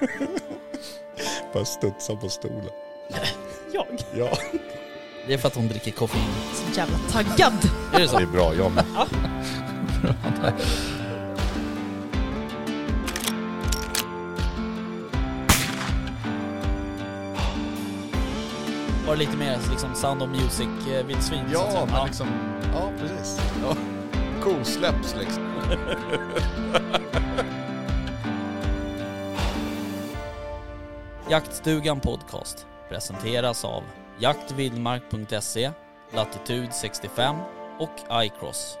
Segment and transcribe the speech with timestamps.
[1.52, 2.70] Bara studsa på stolen.
[3.72, 3.86] Jag?
[4.14, 4.38] Ja,
[5.26, 6.22] Det är för att hon dricker koffein.
[6.54, 7.52] Så jävla taggad.
[7.94, 8.16] Är det så?
[8.16, 8.54] det är bra.
[8.54, 8.84] Jag med.
[19.06, 21.44] Var det lite mer liksom Sound of Music-vildsvin?
[21.52, 22.26] så att Ja, men liksom...
[22.74, 23.40] Ja, precis.
[23.62, 23.76] Ja.
[24.42, 25.42] Kosläpps liksom.
[31.30, 33.82] Jaktstugan Podcast presenteras av
[34.18, 35.70] jaktvildmark.se,
[36.14, 37.36] Latitude 65
[37.78, 38.78] och iCross.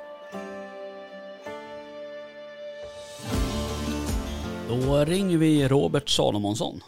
[4.68, 6.80] Då ringer vi Robert Salomonsson.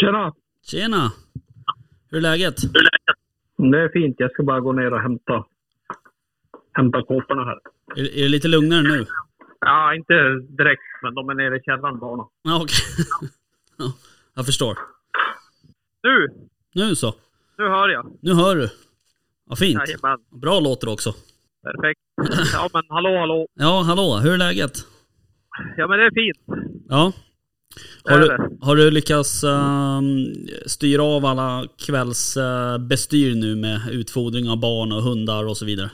[0.00, 0.34] Tjena!
[0.62, 1.12] Tjena!
[2.10, 2.56] Hur är läget?
[3.56, 4.16] Det är fint.
[4.18, 5.44] Jag ska bara gå ner och hämta,
[6.72, 7.58] hämta kåporna här.
[7.96, 9.06] Är, är det lite lugnare nu?
[9.66, 10.14] Ja, inte
[10.58, 12.26] direkt, men de är nere i källaren bara.
[12.42, 12.76] Ja, okej.
[13.78, 13.92] ja,
[14.34, 14.78] jag förstår.
[16.02, 16.28] Du!
[16.74, 17.14] Nu så.
[17.58, 18.18] Nu hör jag.
[18.22, 18.68] Nu hör du.
[19.46, 19.80] Vad fint.
[19.88, 20.18] Jajamän.
[20.30, 21.12] Bra låter också.
[21.62, 22.00] Perfekt.
[22.52, 23.46] Ja, men hallå, hallå.
[23.54, 24.16] Ja, hallå.
[24.22, 24.72] Hur är läget?
[25.76, 26.60] Ja, men det är fint.
[26.88, 27.12] Ja.
[28.04, 30.26] Har du, har du lyckats ehm,
[30.66, 35.90] styra av alla kvällsbestyr bestyr nu med utfodring av barn och hundar och så vidare?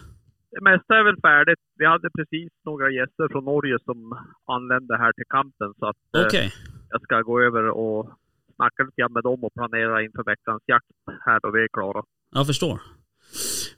[0.54, 1.58] Det mesta är väl färdigt.
[1.78, 3.98] Vi hade precis några gäster från Norge som
[4.46, 6.52] anlände här till kampen, så att eh, Okej.
[6.90, 8.10] jag ska gå över och
[8.56, 10.86] snacka lite grann med dem och planera inför veckans jakt
[11.26, 12.02] här då vi är klara.
[12.34, 12.80] Jag förstår.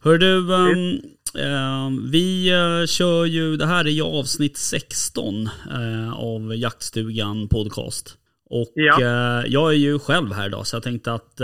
[0.04, 1.00] Hör du, ehm,
[1.44, 5.34] ehm, vi eh, kör ju, det här är ju avsnitt 16
[5.70, 8.18] eh, av Jaktstugan podcast.
[8.50, 9.00] Och Ja.
[9.46, 11.34] jag är ju själv här idag så jag tänkte att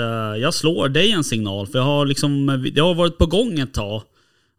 [0.40, 1.66] jag slår dig en signal.
[1.66, 4.02] För jag har liksom, det har varit på gång ett tag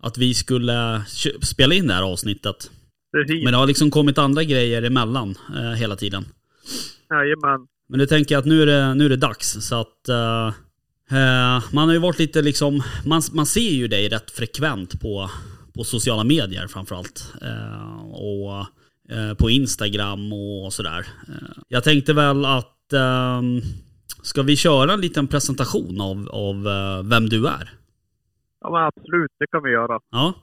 [0.02, 1.04] att vi skulle
[1.42, 2.72] spela in det här avsnittet.
[3.12, 3.44] Precis.
[3.44, 6.26] Men det har liksom kommit andra grejer emellan eh, hela tiden.
[7.10, 7.68] Jajamän.
[7.90, 9.52] Men nu tänker jag att nu är det, nu är det dags.
[9.52, 10.48] Så att eh,
[11.18, 15.30] eh, man har ju varit lite liksom, man, man ser ju dig rätt frekvent på,
[15.74, 17.34] på sociala medier framförallt.
[17.42, 18.66] Eh, och
[19.10, 21.08] eh, på Instagram och sådär.
[21.28, 23.42] Eh, jag tänkte väl att eh,
[24.24, 26.64] ska vi köra en liten presentation av, av
[27.08, 27.81] vem du är?
[28.62, 29.32] Ja, men absolut.
[29.40, 30.00] Det kan vi göra.
[30.10, 30.34] Ja,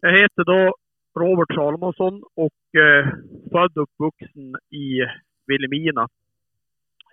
[0.00, 0.74] Jag heter då
[1.20, 3.06] Robert Salomonsson och eh,
[3.52, 5.00] född och uppvuxen i
[5.46, 6.08] Vilhelmina.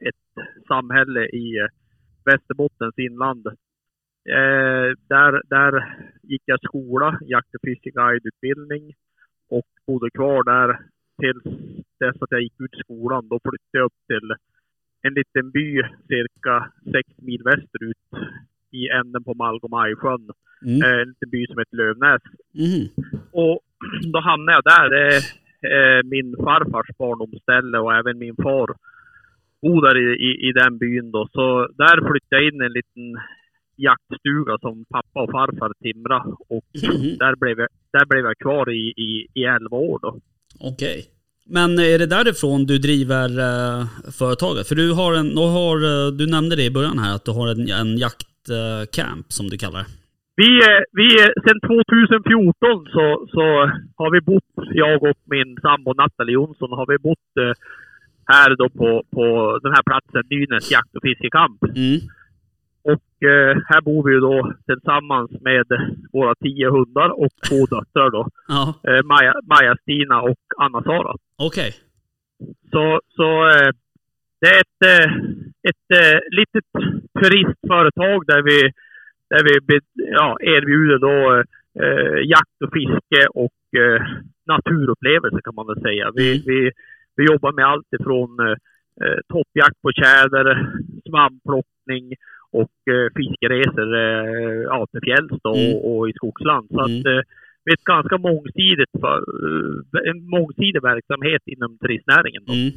[0.01, 1.67] Ett samhälle i eh,
[2.25, 3.47] Västerbottens inland.
[4.29, 8.93] Eh, där, där gick jag skola, jakt och fiskeguideutbildning
[9.49, 10.79] och bodde kvar där
[11.21, 11.43] tills
[11.99, 13.27] dess att jag gick ut skolan.
[13.27, 14.35] Då flyttade jag upp till
[15.01, 17.97] en liten by cirka sex mil västerut
[18.71, 20.29] i änden på Malgomajsjön.
[20.65, 20.81] Mm.
[20.83, 22.21] Eh, en liten by som heter Lövnäs.
[22.53, 22.83] Mhm.
[23.31, 23.59] Och
[24.13, 24.89] då hamnade jag där.
[24.89, 28.69] Det är eh, min farfars barndomsställe och även min far
[29.61, 31.27] bor där i, i, i den byn då.
[31.31, 33.21] Så där flyttade jag in en liten
[33.75, 36.19] jaktstuga som pappa och farfar timra
[36.49, 37.17] och Mhm.
[37.17, 40.19] där blev jag, där blev jag kvar i, i, i 11 år då.
[40.59, 41.05] Okej.
[41.45, 44.67] Men är det därifrån du driver eh, företaget?
[44.67, 47.31] För du har en, du, har, eh, du nämnde det i början här att du
[47.31, 49.85] har en, en jaktcamp som du kallar det.
[50.41, 50.51] Vi,
[50.99, 51.09] vi,
[51.45, 53.43] sen 2014 så, så
[53.99, 57.53] har vi bott, jag och min sambo Nathalie Jonsson, har vi bott eh,
[58.25, 59.25] här då på, på
[59.63, 61.63] den här platsen, Nynäs jakt och fiskekamp.
[61.63, 61.99] Mm.
[62.83, 65.65] Och eh, här bor vi ju då tillsammans med
[66.13, 68.27] våra tio hundar och två döttrar då.
[68.47, 71.15] Ja, Eh, Maja, Maja-Stina och Anna-Sara.
[71.37, 71.71] okej.
[72.71, 73.71] Så, så eh,
[74.41, 74.83] det är ett,
[75.69, 76.69] ett eh, litet
[77.19, 78.71] turistföretag där vi,
[79.29, 81.43] där vi ja, erbjuder då
[81.83, 84.01] eh, jakt och fiske och eh,
[84.47, 86.11] naturupplevelser kan man väl säga.
[86.15, 86.43] Vi, Mm.
[86.45, 86.71] vi,
[87.15, 88.55] vi jobbar med allt ifrån eh,
[89.05, 90.71] eh, toppjakt på tjäder,
[91.09, 92.13] svampplockning
[92.51, 95.75] och eh, fiskeresor eh, ja, till fjälls då, Mm.
[95.75, 96.67] och, och i skogsland.
[96.69, 96.99] Så Mm.
[96.99, 97.21] att, eh,
[97.73, 102.43] ett ganska mångsidigt eh, en mångsidig verksamhet inom turistnäringen.
[102.47, 102.71] Mm.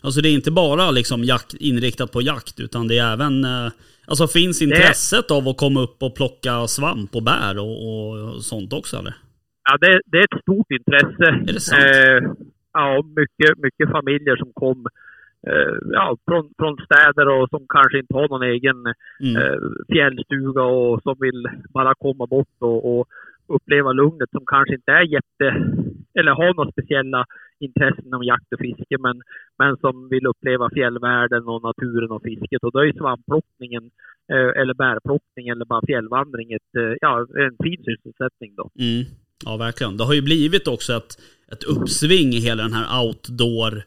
[0.00, 3.68] Alltså det är inte bara liksom jakt, inriktat på jakt utan det är även, eh,
[4.06, 8.72] alltså finns intresset av att komma upp och plocka svamp och bär och, och sånt
[8.72, 9.14] också eller?
[9.68, 11.28] Ja, det, det är ett stort intresse.
[11.48, 11.82] Är det sant?
[11.82, 12.20] Eh,
[12.72, 14.86] ja, mycket, mycket familjer som kom
[15.46, 18.76] eh, ja, från, från städer och som kanske inte har någon egen
[19.20, 19.36] Mm.
[19.36, 19.58] eh,
[19.92, 23.08] fjällstuga och som vill bara komma bort och, och
[23.48, 25.46] uppleva lugnet som kanske inte är jätte
[26.18, 27.24] eller har några speciella
[27.60, 29.22] intressen inom jakt och fiske men,
[29.58, 33.90] men som vill uppleva fjällvärlden och naturen och fisket och då är svampplockningen
[34.32, 38.70] eh, eller bärplockning eller bara fjällvandring ett, eh, ja, en fin sysselsättning då.
[38.78, 39.04] Mm.
[39.44, 39.96] Ja, verkligen.
[39.96, 41.12] Det har ju blivit också ett,
[41.52, 43.82] ett uppsving i hela den här outdoor eh,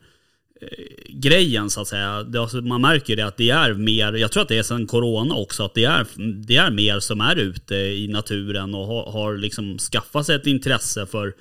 [1.09, 2.23] grejen så att säga.
[2.23, 4.87] Det, alltså, man märker det att det är mer, jag tror att det är sedan
[4.87, 6.05] corona också, att det är,
[6.47, 10.47] det är mer som är ute i naturen och har, har liksom skaffat sig ett
[10.47, 11.33] intresse för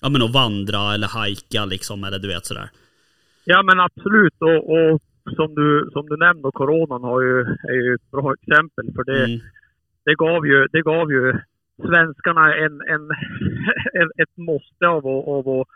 [0.00, 2.70] ja, men att vandra eller hajka liksom, eller du vet sådär.
[3.44, 5.02] Ja men absolut och, och
[5.36, 9.24] som, du, som du nämnde, coronan har ju, är ju ett bra exempel för det,
[9.24, 9.40] Mm.
[10.04, 11.32] det, gav, ju, det gav ju
[11.76, 13.10] svenskarna en, en,
[14.22, 15.68] ett måste av, av att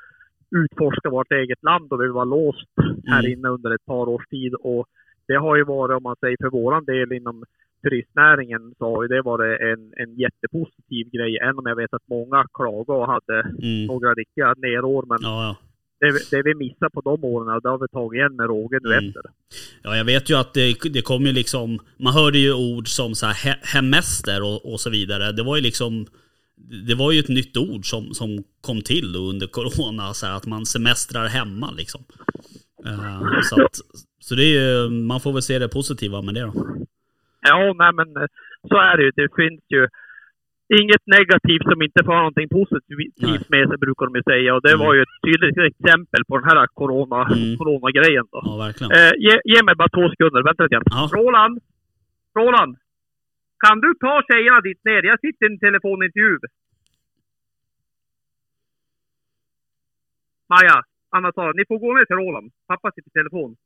[0.57, 2.69] utforska vårt eget land och vi var låst
[3.07, 3.33] här Mm.
[3.33, 4.55] inne under ett par års tid.
[4.55, 4.87] Och
[5.29, 7.45] det har ju varit, om man säger för våran del inom
[7.83, 11.39] turistnäringen, så har ju det varit en, en jättepositiv grej.
[11.43, 13.87] Även om jag vet att många klagade och hade Mm.
[13.87, 15.05] några riktiga nerår.
[15.09, 15.57] Men Ja, ja.
[16.01, 18.93] det, det vi missade på de åren, det har vi tagit igen med råge nu
[18.93, 19.07] Mm.
[19.09, 19.23] efter.
[19.83, 23.15] Ja, jag vet ju att det, det kom ju liksom, man hörde ju ord som
[23.15, 25.33] så här he, hemester och, och så vidare.
[25.33, 26.07] Det var ju liksom,
[26.89, 28.29] det var ju ett nytt ord som, som
[28.61, 32.01] kom till under corona, så här, att man semestrar hemma liksom.
[32.87, 33.77] Eh, så, att,
[34.21, 36.53] så det är ju, man får väl se det positiva med det då.
[37.49, 38.29] Ja, nej men eh,
[38.69, 39.11] så är det ju.
[39.17, 39.83] Det finns ju
[40.81, 42.59] inget negativt som inte får någonting Nej.
[42.61, 44.55] positivt med sig, brukar de ju säga.
[44.55, 44.87] Och det Mm.
[44.87, 47.57] var ju ett tydligt exempel på den här corona, Mm.
[47.59, 48.39] coronagrejen då.
[48.45, 48.91] Ja, verkligen.
[48.99, 50.85] Eh, ge, ge mig bara två sekunder, vänta lite grann.
[50.99, 51.03] Ja.
[51.19, 51.55] Roland!
[52.39, 52.73] Roland!
[53.67, 55.03] Kan du ta tjejerna dit ner?
[55.03, 56.39] Jag sitter i en telefonintervju.
[60.51, 62.53] Maja, Anna-Sara, ni får gå ner till Roland.
[62.67, 63.57] Pappa sitter i telefon.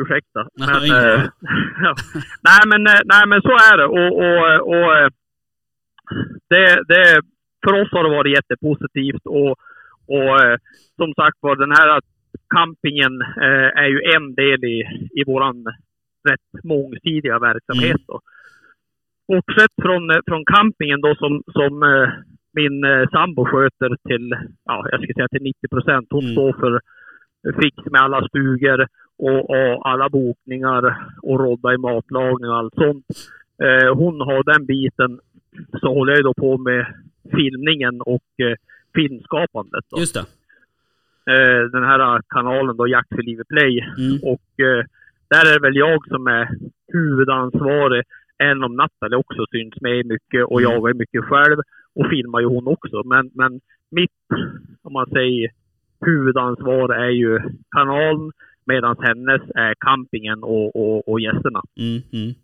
[0.00, 0.48] Ursäkta.
[0.58, 1.32] Men, eh, fara.
[1.84, 1.94] ja.
[2.48, 3.86] nej, men, eh, nej men så är det.
[3.98, 4.40] Och, och,
[4.72, 5.08] och eh,
[6.48, 7.22] det, det,
[7.64, 9.26] för oss har det varit jättepositivt.
[9.26, 9.52] Och,
[10.06, 10.56] och eh,
[10.96, 12.00] som sagt var, den här
[12.54, 14.76] campingen eh, är ju en del i,
[15.20, 15.66] i våran
[16.30, 18.00] rätt mångsidiga verksamhet.
[18.06, 18.20] Då.
[19.28, 22.08] Bortsett från, eh, från campingen då som, som eh,
[22.52, 26.06] min eh, sambo sköter till, ja, jag ska säga till 90 procent.
[26.10, 26.34] Hon Mm.
[26.34, 26.80] står för
[27.62, 28.86] fix med alla stugor
[29.18, 33.06] och, och alla bokningar och rodda i matlagning och allt sånt.
[33.62, 35.20] Eh, hon har den biten.
[35.80, 36.86] Så håller jag då på med
[37.36, 38.56] filmningen och eh,
[38.94, 39.84] filmskapandet.
[39.90, 39.98] Då.
[40.00, 40.24] Just det.
[41.32, 43.80] Eh, den här kanalen då, Jakt för livet play.
[43.98, 44.18] Mm.
[44.32, 44.50] Och
[45.30, 46.48] där är det väl jag som är
[46.92, 48.02] huvudansvarig.
[48.38, 50.72] Även om Nathalie också syns med mycket och Mm.
[50.72, 51.58] jag är mycket själv.
[51.94, 53.02] Och filmar ju hon också.
[53.04, 54.10] Men, men mitt,
[54.82, 55.50] om man säger,
[56.06, 57.40] huvudansvar är ju
[57.70, 58.32] kanalen.
[58.66, 61.62] Medan hennes är campingen och, och, och gästerna.
[61.78, 62.34] Mm, mm.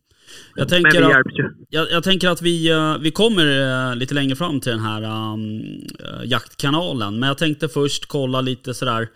[0.54, 1.26] Jag tänker att,
[1.68, 3.46] jag, jag tänker att vi, eh, vi kommer
[3.90, 5.60] eh, lite längre fram till den här um,
[6.04, 7.18] eh, jaktkanalen.
[7.18, 9.08] Men jag tänkte först kolla lite sådär.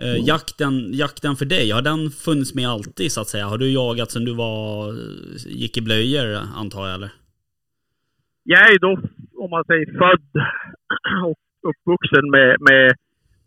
[0.00, 3.46] Eh, jakten, jakten för dig, har den funnits med alltid så att säga?
[3.46, 4.92] Har du jagat sedan du var,
[5.62, 7.10] gick i blöjor antar jag eller?
[8.42, 8.92] jag är ju då,
[9.44, 10.28] om man säger född
[11.28, 11.38] och
[11.70, 12.94] uppvuxen med, med,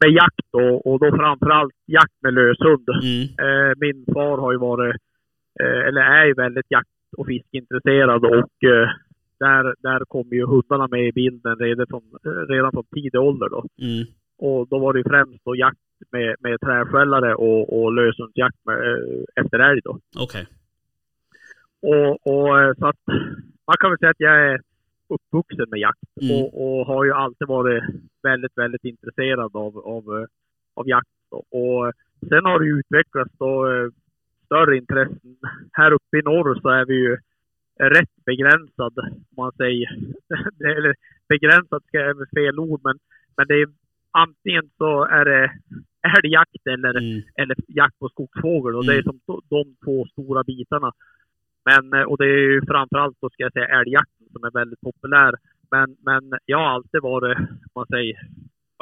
[0.01, 2.87] med jakt och, och då framförallt jakt med löshund.
[2.89, 4.95] Mm, Eh, min far har ju varit,
[5.59, 8.89] eh, eller är ju väldigt jakt och fiskintresserad och eh,
[9.39, 12.03] där, där kommer ju hundarna med i bilden redan från,
[12.49, 13.65] redan från tidig ålder då.
[13.81, 14.05] mm,
[14.37, 15.79] Och då var det ju främst då jakt
[16.11, 19.99] med, med träskällare och, och löshundsjakt med, eh, efter älg då.
[20.17, 20.47] okej.
[21.81, 23.01] Och, och eh, så att
[23.67, 24.61] man kan väl säga att jag är
[25.09, 26.35] uppvuxen med jakt Mm.
[26.35, 27.83] och, och har ju alltid varit
[28.23, 30.25] väldigt, väldigt intresserad av, av, eh,
[30.73, 31.07] av jakt.
[31.31, 31.37] Då.
[31.37, 31.93] Och
[32.29, 33.65] sen har det utvecklats då
[34.45, 35.37] större intressen.
[35.71, 37.17] Här uppe i norr så är vi ju
[37.79, 39.89] rätt begränsad, om man säger.
[40.77, 40.95] Eller
[41.29, 42.99] begränsad ska jag väl fel ord, men,
[43.37, 43.67] men det är
[44.11, 45.51] antingen så är det
[46.17, 48.75] älgjakt eller Mm, eller jakt på skogsfågel.
[48.75, 49.19] Och det är Mm.
[49.25, 50.91] som de två stora bitarna.
[51.69, 54.81] Men, eh, och det är ju framförallt då ska jag säga älgjakten som är väldigt
[54.81, 55.33] populär.
[55.71, 57.37] Men, men jag har alltid varit,
[57.75, 58.15] man säger,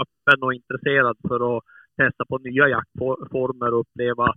[0.03, 1.63] öppen och intresserad för att
[1.97, 4.27] testa på nya jaktformer och uppleva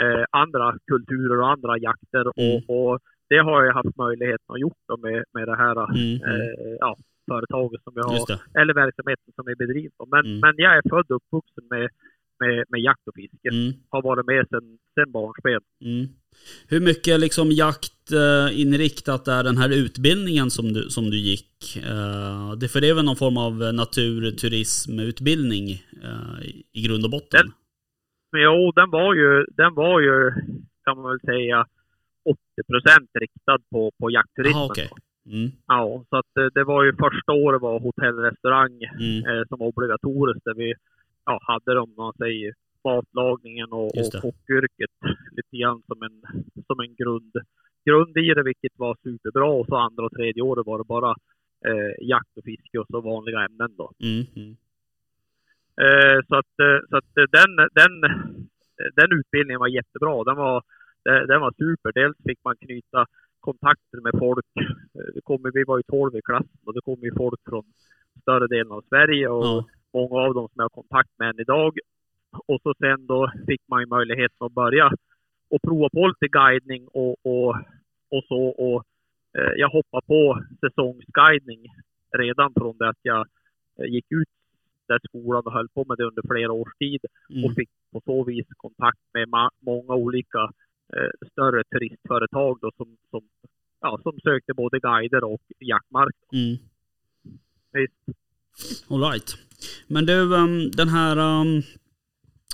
[0.00, 2.24] eh, andra kulturer och andra jakter.
[2.40, 2.62] Mm.
[2.68, 2.98] Och, och
[3.28, 6.40] det har jag haft möjligheten att gjort med, med det här mm, mm.
[6.40, 6.96] eh, ja,
[7.30, 10.06] företaget som jag har eller verksamheten som vi bedriver.
[10.10, 10.40] Men, Mm.
[10.40, 11.88] men jag är född och uppvuxen med,
[12.40, 13.48] med, med jakt och fiske.
[13.52, 13.72] Mm.
[13.88, 15.60] Har varit med sedan sen barnsben.
[15.84, 16.06] Mm.
[16.68, 18.46] Hur mycket liksom jakt eh,
[19.38, 21.76] är den här utbildningen som du, som du gick?
[21.76, 25.64] Eh, det, för det är väl någon form av naturturismutbildning
[26.02, 26.38] eh,
[26.72, 27.40] i- grund och botten?
[28.32, 30.30] Den- jo, den var ju, den var ju,
[30.84, 31.66] kan man väl säga,
[32.24, 34.60] 80% riktad på, på jaktturismen.
[34.60, 34.88] Jaha, okej.
[35.26, 39.66] Mm, Ja, så att det var ju första året var hotellrestaurang mm, eh, som var
[39.66, 40.74] obligatoriskt där vi
[41.24, 42.54] ja, hade de, man säger,
[42.84, 44.90] matlagningen och, och kockyrket
[45.32, 46.22] lite grann som en,
[46.66, 47.32] som en grund,
[47.84, 49.44] grund i det, vilket var superbra.
[49.44, 51.10] Och så andra och tredje året var det bara
[51.66, 53.92] eh, jakt och fiske och så vanliga ämnen då.
[54.02, 54.56] mm, mm.
[55.84, 57.94] Eh, så att, eh, så att eh, den, den,
[58.94, 60.24] den utbildningen var jättebra.
[60.24, 60.62] Den var,
[61.04, 61.92] den var super.
[61.92, 63.06] Dels fick man knyta
[63.40, 64.46] kontakter med folk.
[64.56, 67.64] Eh, Det kom, vi var ju 12 i klassen och det kom ju folk från
[68.22, 69.64] större delen av Sverige och Ja.
[69.94, 71.78] Många av dem som jag har kontakt med än idag.
[72.46, 74.92] Och så sen då fick man ju möjligheten att börja
[75.48, 77.56] och prova på lite guidning och, och,
[78.08, 78.42] och så.
[78.46, 78.84] Och,
[79.38, 81.60] eh, jag hoppade på säsongsguidning
[82.18, 83.26] redan från det att jag
[83.78, 84.28] eh, gick ut
[84.86, 87.54] där skolan och höll på med det under flera års tid och Mm.
[87.54, 89.28] fick på så vis kontakt med
[89.60, 90.42] många olika
[90.96, 93.22] eh, större turistföretag då, som, som,
[93.80, 96.14] ja, som sökte både guider och jaktmark.
[96.32, 96.56] Mm.
[97.72, 98.20] Visst.
[98.90, 99.38] All right.
[99.86, 101.16] Men du, ehm, den här...
[101.16, 101.62] ehm,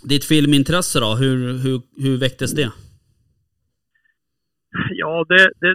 [0.03, 2.73] ditt filmintresse då, hur, hur, hur väcktes det?
[4.91, 5.75] Ja, det, det,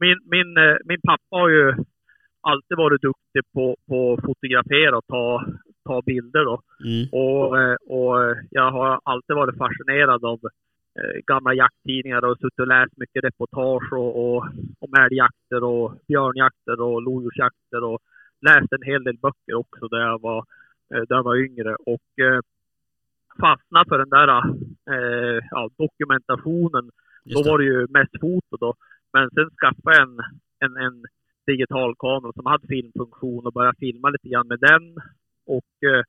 [0.00, 1.74] min, min, eh, min pappa har ju
[2.40, 5.44] alltid varit duktig på, på att fotografera och ta,
[5.84, 6.44] ta bilder.
[6.44, 6.62] Då.
[6.84, 7.08] Mm.
[7.12, 10.40] Och, eh, och eh, jag har alltid varit fascinerad av
[11.26, 14.46] gamla jakttidningar och suttit och läst mycket reportage och, och,
[14.78, 18.00] om älgjakter och björnjakter och lodjursjakter och
[18.40, 20.44] läst en hel del böcker också där jag var,
[20.94, 21.74] eh, där jag var yngre.
[21.74, 22.40] Och eh,
[23.40, 24.28] fastnade för den där
[24.94, 26.90] eh, ja, dokumentationen
[27.24, 28.74] Just då var det ju mest foto då.
[29.12, 30.18] Men sen skaffade jag en,
[30.64, 31.04] en, en
[31.46, 34.84] digital kamera som hade filmfunktion och började filma lite grann med den.
[35.46, 36.02] Och eh,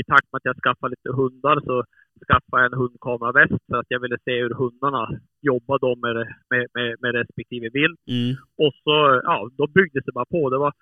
[0.00, 1.84] i takt med att jag skaffade lite hundar så
[2.26, 5.02] skaffade jag en hundkameraväst för att jag ville se hur hundarna
[5.40, 6.16] jobbar då med,
[6.50, 8.00] med, med, med respektive vilt.
[8.06, 8.36] Mm.
[8.62, 10.50] Och så, ja, då byggdes det bara på.
[10.50, 10.72] Det var,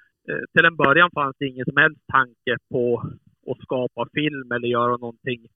[0.53, 3.03] till en början fanns det ingen som helst tanke på
[3.51, 5.47] att skapa film eller göra någonting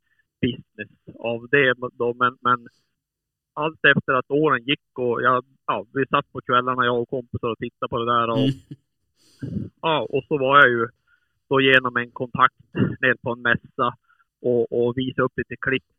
[0.40, 1.74] business av det.
[1.92, 2.68] Då, men, men
[3.54, 7.48] allt efter att åren gick och jag, ja, vi satt på kvällarna jag och kompisar
[7.48, 8.30] och tittade på det där.
[8.30, 8.38] Och,
[9.42, 9.70] Mm.
[9.82, 10.86] ja, och så var jag ju
[11.48, 12.54] då genom en kontakt
[13.00, 13.94] ner på en mässa
[14.42, 15.92] och, och visade upp lite klipp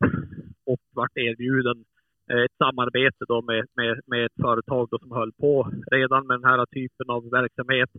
[0.65, 1.85] och vart erbjuden
[2.31, 6.39] eh, ett samarbete då med, med, med ett företag då som höll på redan med
[6.39, 7.89] den här typen av verksamhet.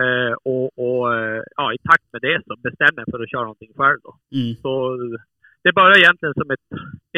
[0.00, 3.40] Eh, och och eh, ja, i takt med det så bestämde jag för att köra
[3.50, 3.98] någonting själv.
[4.06, 4.12] Då.
[4.38, 4.54] Mm.
[4.62, 4.72] Så
[5.64, 6.68] det började egentligen som ett,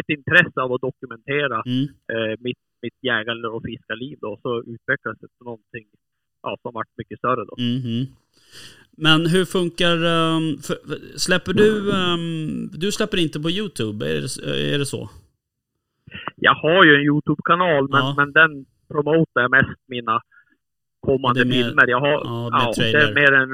[0.00, 1.84] ett intresse av att dokumentera Mm.
[2.12, 4.18] eh, mitt, mitt jägar och fiskarliv.
[4.20, 4.38] Då.
[4.42, 5.86] Så utvecklades det till någonting
[6.42, 7.44] ja, som varit mycket större.
[7.44, 7.54] Då.
[7.58, 8.06] Mhm.
[8.98, 9.96] Men hur funkar...
[9.96, 10.76] ehm, för,
[11.18, 11.68] släpper du...
[11.92, 15.10] ehm, du släpper inte på YouTube, är det, är det så?
[16.36, 18.14] Jag har ju en Youtube-kanal men, Ja.
[18.16, 20.20] men den promotar jag mest mina
[21.10, 21.86] kommande mer- filmer.
[21.94, 23.50] Jag har, ja, ja, det är mer en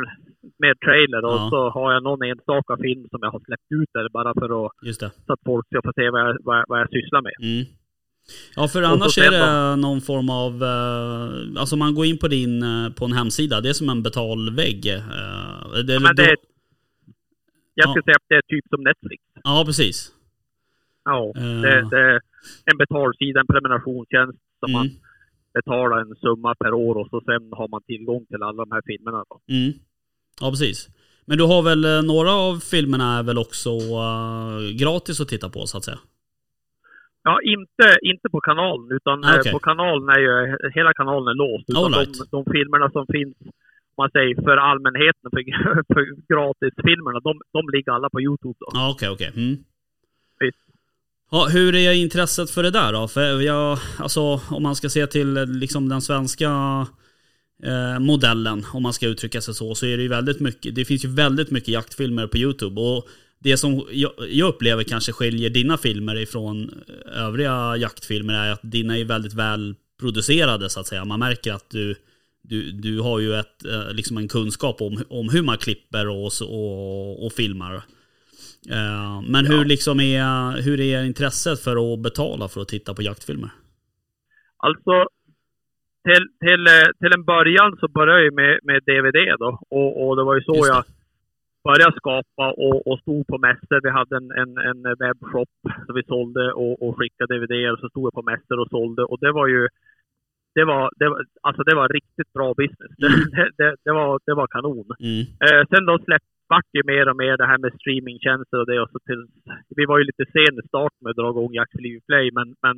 [0.64, 1.48] mer trailer och Ja.
[1.52, 4.72] så har jag någon enstaka film som jag har släppt ut där bara för att,
[4.82, 5.10] Just det.
[5.26, 7.32] så att folk ska få se vad jag, vad, jag- vad jag sysslar med.
[7.42, 7.64] Mm.
[8.56, 10.52] Ja, för annars är det någon form av...
[10.62, 14.02] eh, alltså man går in på din eh, på en hemsida, det är som en
[14.02, 14.86] betalvägg.
[14.86, 15.02] eh,
[15.86, 16.36] det är Men det är,
[17.74, 17.90] jag Ja.
[17.90, 19.22] skulle säga att det är typ som Netflix.
[19.44, 20.12] Ja, precis.
[21.04, 21.60] Ja, Eh.
[21.64, 22.20] det, det är
[22.70, 24.86] en betalsida, en prenumerationstjänst som man
[25.54, 25.62] Mm.
[25.64, 28.82] betalar en summa per år och så sen har man tillgång till alla de här
[28.86, 29.24] filmerna.
[29.30, 29.40] Då.
[29.54, 29.72] Mm.
[30.40, 30.88] Ja, precis.
[31.26, 35.48] Men du har väl eh, några av filmerna är väl också eh, gratis att titta
[35.48, 35.98] på så att säga?
[37.24, 39.52] Ja, inte, inte på kanalen, utan Ah, eh, okej.
[39.52, 40.32] på kanalen är ju,
[40.74, 41.70] hela kanalen är låst.
[41.70, 42.18] Utan All right.
[42.18, 43.36] de, de filmerna som finns,
[43.96, 45.42] man säger för allmänheten, för,
[45.94, 48.54] för gratisfilmerna, de, de ligger alla på Youtube.
[48.72, 49.30] Ja, okej, okej.
[51.34, 53.08] Ja, hur är intresset för det där då?
[53.08, 56.50] För jag, alltså om man ska se till liksom den svenska
[57.62, 60.84] eh, modellen, om man ska uttrycka sig så, så är det ju väldigt mycket, det
[60.84, 62.80] finns ju väldigt mycket jaktfilmer på YouTube.
[62.80, 63.08] Och
[63.38, 68.60] det som jag, jag upplever kanske skiljer dina filmer ifrån eh, övriga jaktfilmer är att
[68.62, 71.04] dina är väldigt väl producerade så att säga.
[71.04, 71.94] Man märker att du,
[72.42, 76.32] du, du har ju ett, eh, liksom en kunskap om, om hur man klipper och,
[76.42, 77.82] och, och filmar.
[78.70, 83.02] Eh, Men hur, liksom är, hur är intresset för att betala för att titta på
[83.02, 83.50] jaktfilmer?
[84.56, 85.08] Alltså,
[86.04, 89.58] till, till, eh, till en början så började jag med, med DVD då.
[89.68, 90.84] Och, och det var ju så jag
[91.64, 93.80] började skapa och, och stod på mässor.
[93.82, 95.48] Vi hade en, en, en webbshop
[95.86, 99.02] där vi sålde och, och skickade DVD och så stod jag på mässor och sålde.
[99.02, 99.68] Och det var ju
[100.54, 102.92] det var, det var, alltså det var riktigt bra business.
[103.02, 103.30] Mm.
[103.30, 104.86] Det, det, det, var, det var kanon.
[105.00, 105.20] Mm.
[105.44, 108.80] Eh, sen då släpp, vart ju mer och mer det här med streamingtjänster och det.
[108.82, 109.22] Och så till,
[109.78, 111.54] vi var ju lite sen i starten med att dra igång
[111.86, 112.76] Liv Play, men, men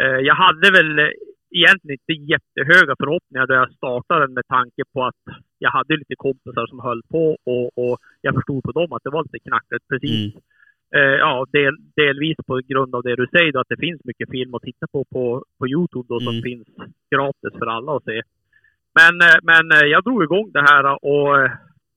[0.00, 1.14] eh, jag hade väl eh,
[1.60, 5.24] egentligen inte jättehöga förhoppningar då jag startade med tanke på att
[5.64, 9.14] jag hade lite kompisar som höll på och, och jag förstod på dem att det
[9.16, 10.34] var lite knackigt precis.
[10.34, 10.42] Mm.
[10.96, 14.30] Eh, ja, del, delvis på grund av det du säger då, att det finns mycket
[14.30, 16.42] film att titta på på, på Youtube då, som Mm.
[16.48, 16.68] finns
[17.14, 18.18] gratis för alla att se.
[18.98, 21.30] Men, eh, men eh, jag drog igång det här och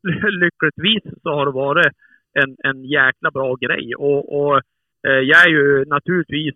[0.42, 1.94] lyckligtvis så har det varit
[2.34, 3.96] en, en jäkla bra grej.
[3.96, 4.58] Och, och
[5.08, 6.56] eh, jag är ju naturligtvis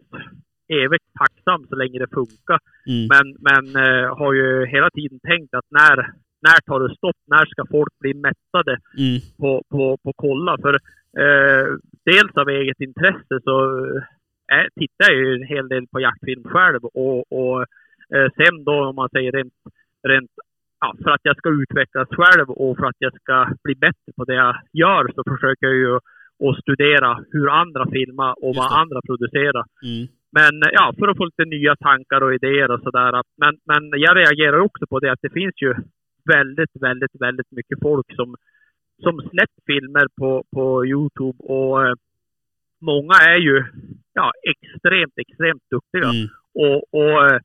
[0.68, 2.60] evigt tacksam så länge det funkar.
[2.88, 3.08] Mm.
[3.14, 5.98] Men, men eh, har ju hela tiden tänkt att när,
[6.42, 7.20] när tar det stopp?
[7.28, 9.20] När ska folk bli mättade Mm.
[9.40, 10.58] på, på, på kolla?
[10.62, 10.74] För
[11.24, 11.68] eh,
[12.06, 13.86] dels av eget intresse så
[14.54, 17.62] eh, tittar jag ju en hel del på jaktfilm själv och, och
[18.16, 19.54] eh, sen då om man säger rent,
[20.08, 20.32] rent
[20.82, 24.24] ja, för att jag ska utvecklas själv och för att jag ska bli bättre på
[24.26, 25.96] det jag gör så försöker jag ju
[26.48, 29.66] att studera hur andra filmar och vad andra producerar.
[29.84, 30.08] Mm.
[30.32, 33.24] Men eh, ja, för att få lite nya tankar och idéer och sådär.
[33.38, 35.74] Men, men jag reagerar också på det att det finns ju
[36.26, 38.36] väldigt, väldigt, väldigt mycket folk som,
[39.04, 41.94] som släppt filmer på, på Youtube och eh,
[42.82, 43.64] många är ju
[44.14, 46.10] ja, extremt, extremt duktiga.
[46.10, 46.28] Mm.
[46.54, 47.40] Och, och eh,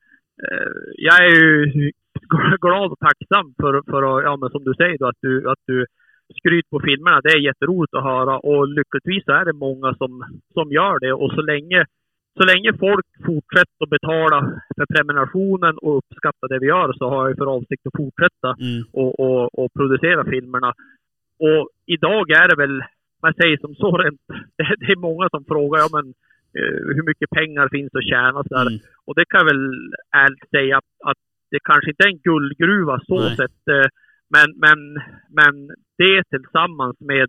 [0.97, 1.73] jag är ju
[2.61, 5.62] glad och tacksam för, för att, ja men som du säger då, att du, att
[5.66, 5.87] du
[6.38, 7.21] skryter på filmerna.
[7.21, 11.12] Det är jätteroligt att höra och lyckligtvis så är det många som, som gör det.
[11.12, 11.85] Och så länge,
[12.38, 14.38] så länge folk fortsätter att betala
[14.76, 18.85] för prenumerationen och uppskatta det vi gör så har jag för avsikt att fortsätta Mm.
[18.92, 20.73] och, och, och producera filmerna.
[21.38, 22.83] Och idag är det väl,
[23.23, 24.21] man säger som så, rent,
[24.80, 26.06] det, är många som frågar ja, men,
[26.59, 28.45] eh, hur mycket pengar finns att tjäna.
[28.45, 28.56] Så.
[28.56, 28.78] Mm.
[29.06, 29.66] Och det kan jag väl
[30.25, 30.76] ärligt säga
[31.11, 33.37] att det kanske inte är en guldgruva så Nej.
[33.37, 33.69] sett.
[33.76, 33.88] eh,
[34.37, 34.79] Men, men,
[35.38, 35.55] men
[35.99, 37.29] det tillsammans med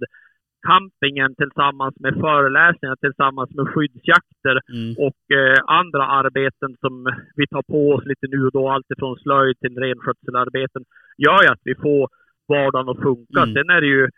[0.68, 4.96] campingen, tillsammans med föreläsningar, tillsammans med skyddsjakter Mm.
[5.08, 6.94] och eh, andra arbeten som
[7.36, 10.84] vi tar på oss lite nu och då, alltifrån slöjd till renskötselarbeten,
[11.18, 12.10] gör ju att vi får
[12.48, 13.42] vardagen att funka.
[13.44, 13.54] Mm.
[13.54, 14.10] Sen är det ju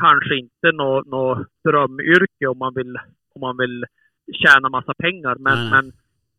[0.00, 2.96] kanske inte något nå drömyrke om man vill,
[3.34, 3.84] om man vill
[4.32, 5.70] tjäna massa pengar, men, nej.
[5.70, 5.92] men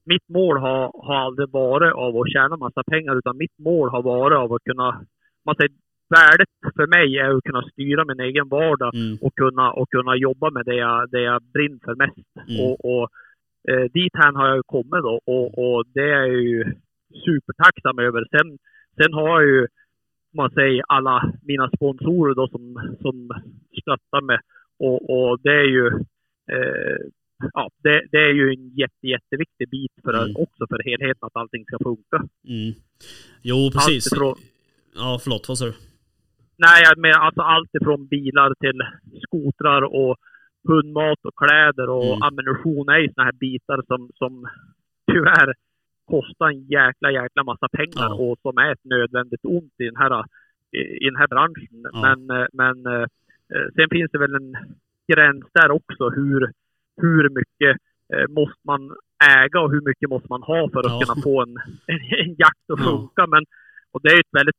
[0.05, 4.01] mitt mål har, har aldrig varit av att tjäna massa pengar, utan mitt mål har
[4.01, 5.05] varit av att kunna,
[5.46, 5.72] man säger,
[6.10, 9.17] värdet för mig är att kunna styra min egen vardag Mm.
[9.21, 12.17] och kunna, och kunna jobba med det jag, det jag brinner för mest.
[12.49, 12.65] Mm.
[12.65, 13.10] Och, och
[13.69, 16.63] eh, dit här har jag kommit då och, och det är jag ju
[17.26, 18.26] supertacksam över.
[18.32, 18.58] Sen,
[18.97, 19.67] sen har jag ju,
[20.34, 23.30] man säger, alla mina sponsorer då som, som
[23.82, 24.39] stöttar mig.
[24.80, 25.88] Och, och det är ju
[26.56, 26.97] eh,
[27.54, 30.36] ja, det, det är ju en jätte, jätteviktig bit för Mm.
[30.36, 32.17] också för helheten att allting ska funka.
[32.47, 32.73] Mm.
[33.41, 34.12] Jo, precis.
[34.13, 34.36] Allt ifrån,
[34.95, 35.73] Ja, förlåt, vad sa du?
[36.58, 38.80] Nej, menar alltså allt ifrån bilar till
[39.25, 40.15] skotrar och
[40.67, 42.21] hundmat och kläder och Mm.
[42.21, 44.47] ammunition är ju såna här bitar som, som
[45.12, 45.54] tyvärr
[46.10, 48.13] kostar en jäkla, jäkla massa pengar Ja.
[48.13, 50.23] och som är ett nödvändigt ont i den här,
[50.71, 51.82] i, i den här branschen.
[51.93, 52.01] Ja.
[52.01, 53.01] Men, eh, men eh,
[53.54, 54.56] eh, sen finns det väl en
[55.13, 56.51] gräns där också hur,
[57.02, 57.74] hur mycket
[58.14, 58.82] eh, måste man
[59.38, 61.00] äga och hur mycket måste man ha för att Ja.
[61.06, 61.50] kunna få en,
[61.94, 62.86] en, en jakt att Ja.
[62.86, 63.28] funka.
[63.28, 63.44] Men,
[63.92, 64.56] och det är ett väldigt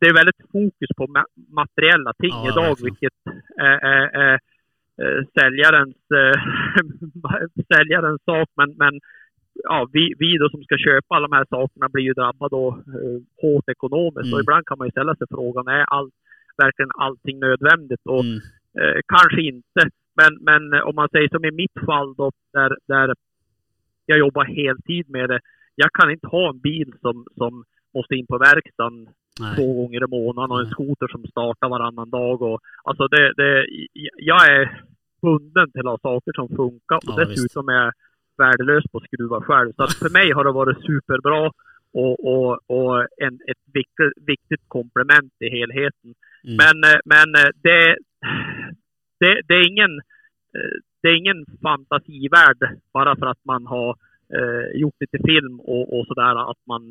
[0.00, 2.84] det är väldigt fokus på ma- materiella ting Ja, idag, verkligen.
[2.84, 3.16] vilket
[3.58, 4.34] är, är, är
[5.02, 6.36] eh, säljarens, eh,
[7.74, 8.48] säljarens sak.
[8.56, 9.00] Men, men
[9.64, 12.68] ja, vi, vi då som ska köpa alla de här sakerna blir ju drabbade då,
[12.68, 14.26] eh, hårt ekonomiskt.
[14.26, 14.34] Mm.
[14.34, 16.14] Och ibland kan man ju ställa sig frågan, är allt,
[16.56, 18.00] verkligen allting nödvändigt?
[18.04, 18.38] Och Mm.
[18.80, 19.80] eh, kanske inte.
[20.14, 23.14] Men, men eh, om man säger som i mitt fall då, där, där
[24.06, 25.40] jag jobbar heltid med det.
[25.74, 29.08] Jag kan inte ha en bil som, som måste in på verkstaden
[29.40, 29.56] Nej.
[29.56, 30.72] två gånger i månaden och en Nej.
[30.72, 32.42] skoter som startar varannan dag.
[32.42, 33.66] Och, alltså det, det,
[34.16, 34.82] jag är
[35.22, 37.92] bunden till att ha saker som funkar och Ja, dessutom är jag
[38.36, 39.72] värdelös på att skruva själv.
[39.76, 41.50] Så att för mig har det varit superbra
[41.92, 46.14] och, och, och en, ett viktigt, viktigt komplement i helheten.
[46.44, 46.56] Mm.
[46.62, 47.96] Men, eh, men eh, det,
[49.22, 49.92] det, det, är ingen,
[50.56, 52.60] eh, det är ingen fantasivärld
[52.92, 53.90] bara för att man har
[54.36, 56.50] eh, gjort lite film och, och sådär.
[56.50, 56.82] Att, man,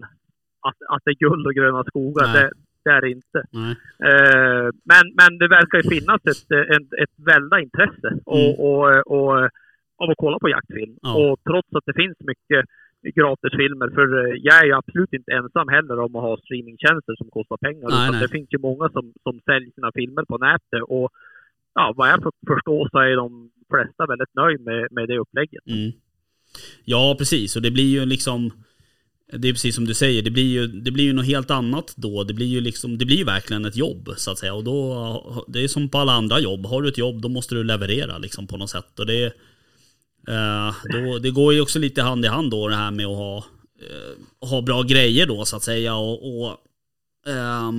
[0.68, 2.28] att, att det är guld och gröna skogar.
[2.28, 2.36] Nej.
[2.36, 2.50] Det,
[2.84, 3.40] det är det inte.
[4.10, 9.34] Eh, men, men det verkar ju finnas ett, ett, ett välda intresse och, och, och,
[10.02, 10.96] av att kolla på jaktfilm.
[10.98, 11.00] Mm.
[11.02, 11.32] Ja.
[11.32, 12.66] Och trots att det finns mycket
[13.20, 17.30] gratisfilmer, för eh, jag är ju absolut inte ensam heller om att ha streamingtjänster som
[17.30, 17.90] kostar pengar.
[17.90, 18.22] Nej, nej.
[18.22, 21.10] det finns ju många som, som säljer sina filmer på nätet och
[21.74, 25.68] ja, vad jag förstår så är de flesta väldigt nöjda med, med det upplägget.
[25.68, 25.92] Mm.
[26.86, 27.56] Ja, precis.
[27.56, 28.52] Och det blir ju liksom...
[29.34, 31.94] Det är precis som du säger, det blir ju, det blir ju något helt annat
[31.96, 32.24] då.
[32.24, 34.54] Det blir ju liksom, det blir ju verkligen ett jobb så att säga.
[34.54, 36.66] Och då, det är som på alla andra jobb.
[36.66, 39.00] Har du ett jobb, då måste du leverera liksom på något sätt.
[39.00, 39.26] Och det,
[40.28, 43.18] eh, då, det går ju också lite hand i hand då det här med att
[43.18, 43.38] ha,
[43.80, 45.96] eh, ha bra grejer då så att säga.
[45.96, 46.50] Och, och
[47.28, 47.72] eh,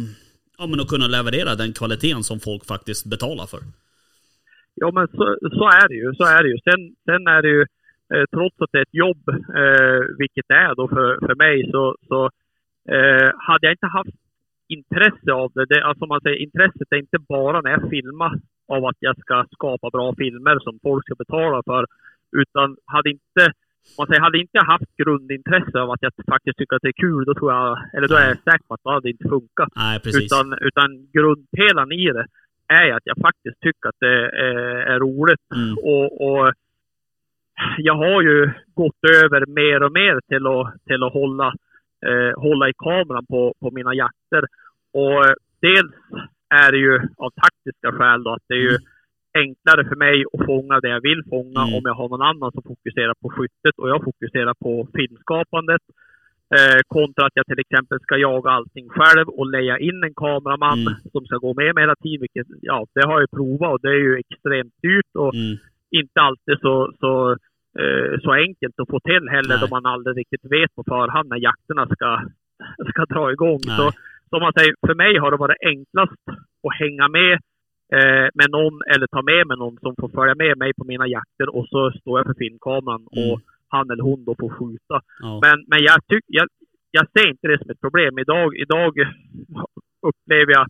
[0.58, 3.60] ja, men att kunna leverera den kvaliteten som folk faktiskt betalar för.
[4.74, 5.24] Ja, men så,
[5.58, 6.14] så är det ju.
[6.14, 6.58] Så är det ju.
[6.64, 7.62] Sen, sen är det ju,
[8.14, 11.70] eh, trots att det är ett jobb, eh, vilket det är då för, för mig,
[11.70, 12.24] så, så
[12.94, 14.16] eh, hade jag inte haft
[14.68, 15.66] intresse av det.
[15.66, 19.44] det alltså man säger, intresset är inte bara när jag filmar av att jag ska
[19.52, 21.86] skapa bra filmer som folk ska betala för.
[22.36, 23.42] Utan hade inte,
[23.98, 27.24] man säger, hade inte haft grundintresse av att jag faktiskt tycker att det är kul,
[27.24, 29.68] då tror jag, eller då är jag säker på att det hade inte funkat.
[29.76, 30.24] Nej, precis.
[30.24, 32.26] Utan, utan grundpelaren i det
[32.72, 34.16] är att jag faktiskt tycker att det
[34.92, 35.46] är, roligt.
[35.54, 35.78] Mm.
[35.78, 36.52] Och, och
[37.78, 41.48] jag har ju gått över mer och mer till att, till att hålla,
[42.06, 44.44] eh, hålla i kameran på, på mina jakter.
[44.92, 45.94] Och eh, dels
[46.54, 48.76] är det ju av taktiska skäl då att det är ju
[49.34, 51.74] enklare för mig att fånga det jag vill fånga Mm.
[51.74, 55.82] om jag har någon annan som fokuserar på skyttet och jag fokuserar på filmskapandet.
[56.56, 60.78] Eh, kontra att jag till exempel ska jaga allting själv och leja in en kameraman
[60.80, 60.94] Mm.
[61.12, 62.20] som ska gå med mig hela tiden.
[62.20, 65.56] Vilket, ja, det har jag provat och det är ju extremt dyrt och Mm.
[66.00, 67.12] inte alltid så, så,
[67.80, 69.60] eh, så enkelt att få till heller Nej.
[69.62, 72.10] då man aldrig riktigt vet på förhand när jakterna ska,
[72.90, 73.60] ska dra igång.
[73.66, 73.76] Nej.
[73.78, 73.86] Så
[74.30, 76.22] som man säger, för mig har det varit enklast
[76.66, 77.32] att hänga med
[77.96, 81.06] eh, med någon eller ta med mig någon som får följa med mig på mina
[81.06, 83.30] jakter och så står jag för filmkameran Mm.
[83.30, 83.40] och
[83.72, 84.96] han eller hon då får skjuta.
[85.20, 85.40] Ja.
[85.44, 86.46] Men, men jag, tyck, jag,
[86.90, 88.18] jag ser inte det som ett problem.
[88.18, 88.92] Idag, idag
[90.08, 90.66] upplever jag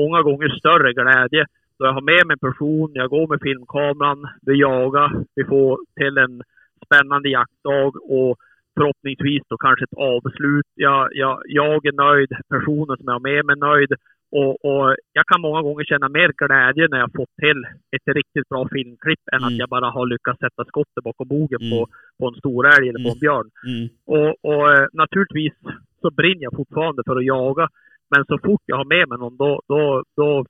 [0.00, 1.44] många gånger större glädje
[1.78, 5.78] då jag har med mig en person, jag går med filmkameran, vi jagar, vi får
[6.00, 6.42] till en
[6.86, 8.36] spännande jaktdag och
[8.76, 10.66] förhoppningsvis då kanske ett avslut.
[10.74, 13.92] Jag, jag, jag är nöjd, personen som jag har med mig är nöjd
[14.40, 17.60] och, och jag kan många gånger känna mer glädje när jag fått till
[17.96, 19.48] ett riktigt bra filmklipp än Mm.
[19.48, 21.70] att jag bara har lyckats sätta skottet bakom bogen Mm.
[21.72, 21.86] på,
[22.18, 23.48] på en stor älg eller på en björn.
[23.72, 23.84] Mm.
[24.14, 25.52] Och, och eh, naturligtvis
[26.00, 27.68] så brinner jag fortfarande för att jaga.
[28.10, 30.44] Men så fort jag har med mig någon då, då, då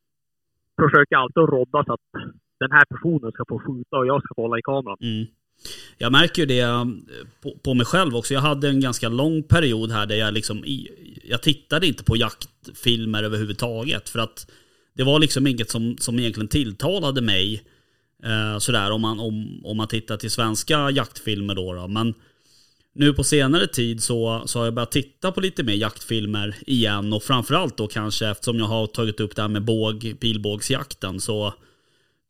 [0.82, 2.06] försöker jag alltid rodda så att
[2.60, 4.96] den här personen ska få skjuta och jag ska få hålla i kameran.
[5.98, 6.84] Jag märker ju det eh,
[7.42, 8.34] på, på mig själv också.
[8.34, 10.64] Jag hade en ganska lång period här där jag liksom,
[11.24, 14.08] jag tittade inte på jaktfilmer överhuvudtaget.
[14.08, 14.50] För att
[14.96, 17.62] det var liksom inget som, som egentligen tilltalade mig.
[18.24, 21.72] Eh, sådär om man, om, om man tittar till svenska jaktfilmer då.
[21.72, 21.88] då.
[21.88, 22.14] Men
[22.94, 27.12] nu på senare tid så, så har jag börjat titta på lite mer jaktfilmer igen.
[27.12, 31.54] Och framförallt då kanske eftersom jag har tagit upp det här med båg, pilbågsjakten så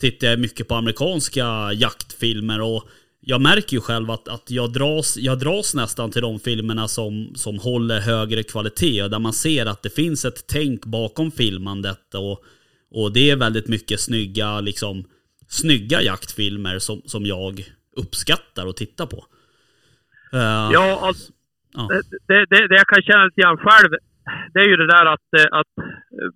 [0.00, 2.88] tittar jag mycket på amerikanska jaktfilmer och
[3.26, 7.32] jag märker ju själv att, att jag, dras, jag dras nästan till de filmerna som,
[7.34, 12.14] som håller högre kvalitet och där man ser att det finns ett tänk bakom filmandet
[12.14, 12.44] och,
[12.90, 15.04] och det är väldigt mycket snygga, liksom,
[15.48, 17.64] snygga jaktfilmer som, som jag
[17.96, 19.24] uppskattar och tittar på.
[20.32, 21.32] Eh, Ja, alltså,
[21.74, 21.88] ja.
[22.28, 23.90] det, det, det jag kan känna lite grann själv,
[24.52, 26.30] det är ju det där att, eh, att eh,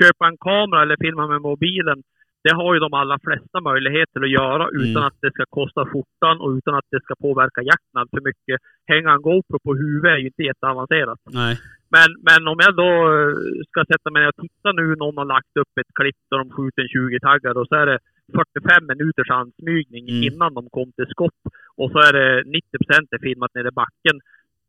[0.00, 2.02] köpa en kamera eller filma med mobilen.
[2.44, 5.02] Det har ju de allra flesta möjligheter att göra utan Mm.
[5.08, 8.56] att det ska kosta skjortan och utan att det ska påverka jakten alltför mycket.
[8.92, 11.20] Hänga en GoPro på huvudet är ju inte jätteavancerat.
[11.42, 11.54] Nej.
[11.94, 13.34] Men, men om jag då eh,
[13.70, 16.50] ska sätta mig ner och titta nu, någon har lagt upp ett klipp där de
[16.56, 17.98] skjuter en 20-taggare och så är det
[18.32, 20.22] 45 minuters ansmygning Mm.
[20.28, 21.40] innan de kom till skott.
[21.80, 22.68] Och så är det 90
[23.16, 24.16] är filmat nere i backen.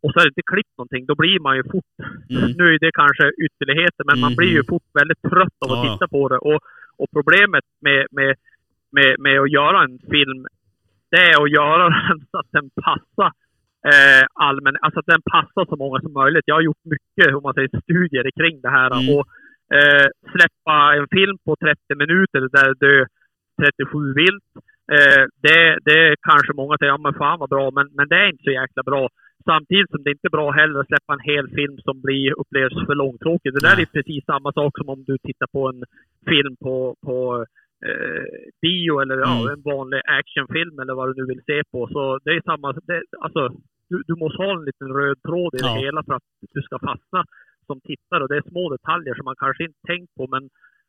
[0.04, 1.06] Och så är det inte klippt någonting.
[1.06, 1.92] Då blir man ju fort,
[2.30, 2.52] Mm.
[2.60, 5.94] nu är det kanske ytterligheter, men man blir ju fort väldigt trött av att Ja.
[5.94, 6.38] titta på det.
[6.50, 6.60] Och,
[6.98, 8.36] och problemet med, med,
[8.92, 10.46] med, med att göra en film,
[11.12, 13.32] det är att göra den så att den passar
[13.92, 16.44] eh, allmän, alltså att den passar så många som möjligt.
[16.46, 18.92] Jag har gjort mycket, om man säger, studier kring det här.
[18.92, 19.16] Mm.
[19.16, 19.24] Och
[19.78, 23.08] eh, släppa en film på 30 minuter där det dör
[23.62, 24.52] 37 vilt.
[24.96, 28.28] Eh, det, det kanske många säger, ja men fan vad bra, men, men det är
[28.28, 29.10] inte så jäkla bra.
[29.52, 32.86] Samtidigt som det inte är bra heller att släppa en hel film som blir, upplevs
[32.88, 33.54] för långtråkig.
[33.54, 35.84] Det där är precis samma sak som om du tittar på en
[36.32, 37.46] film på, på
[37.88, 38.24] eh,
[38.62, 39.54] bio eller ja, Mm.
[39.54, 41.88] en vanlig actionfilm eller vad du nu vill se på.
[41.94, 43.42] Så det är samma, det, alltså,
[43.90, 45.68] du, du måste ha en liten röd tråd i Ja.
[45.74, 47.22] det hela för att du ska fastna
[47.68, 48.24] som tittare.
[48.24, 50.44] Och det är små detaljer som man kanske inte tänkt på, men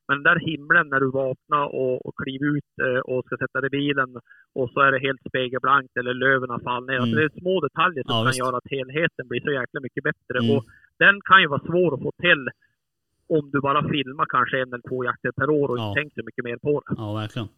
[0.08, 3.60] men den där himlen när du vaknar och, och kliver ut eh, och ska sätta
[3.60, 4.10] dig i bilen
[4.58, 6.98] och så är det helt spegelblankt eller löven har fallit ner.
[7.00, 7.18] Alltså Mm.
[7.18, 10.36] det är små detaljer som Ja, kan göra att helheten blir så jäkla mycket bättre.
[10.44, 10.50] Mm.
[10.56, 10.64] Och
[10.98, 12.42] den kan ju vara svår att få till
[13.36, 15.88] om du bara filmar kanske en eller två jakter per år och Ja.
[15.88, 16.94] inte tänker så mycket mer på det.
[17.02, 17.48] Ja, verkligen.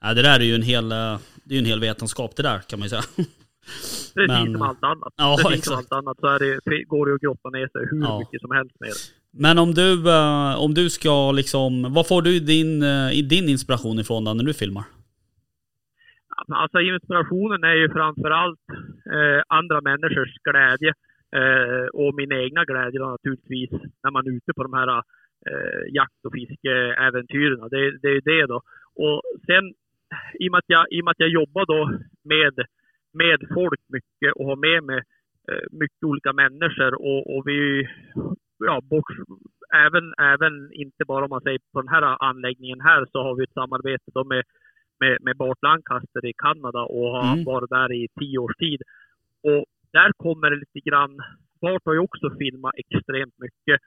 [0.00, 2.58] Ja, det där är ju en hel, eh, det är en hel vetenskap det där
[2.68, 3.02] kan man ju säga.
[4.14, 5.12] Precis Men- som allt annat.
[5.16, 5.66] Ja, Precis exakt.
[5.66, 8.18] som allt annat så är det, går det att grotta ner sig hur Ja.
[8.18, 8.94] mycket som helst med det.
[9.38, 13.98] Men om du, eh, om du ska liksom, vad får du din, eh, din inspiration
[13.98, 14.84] ifrån då när du filmar?
[16.62, 18.66] Alltså inspirationen är ju framförallt
[19.16, 20.92] eh, andra människors glädje
[21.40, 23.70] eh, och min egna glädje då naturligtvis
[24.02, 24.90] när man är ute på de här
[25.50, 27.68] eh, jakt och fiskeäventyren.
[27.70, 28.60] Det, det är ju det då.
[28.94, 29.64] Och sen
[30.38, 31.80] i och med att jag, i och med att jag jobbar då
[32.24, 32.54] med,
[33.12, 35.00] med folk mycket och har med mig
[35.50, 37.88] eh, mycket olika människor och, och vi,
[38.58, 39.04] ja, bort,
[39.74, 43.44] även, även inte bara om man säger på den här anläggningen här så har vi
[43.44, 44.42] ett samarbete då med,
[45.00, 47.44] med, med Bart Lancaster i Kanada och har Mm.
[47.44, 48.80] varit där i tio års tid.
[49.42, 51.16] Och där kommer det lite grann,
[51.60, 53.78] Bart har ju också filmat extremt mycket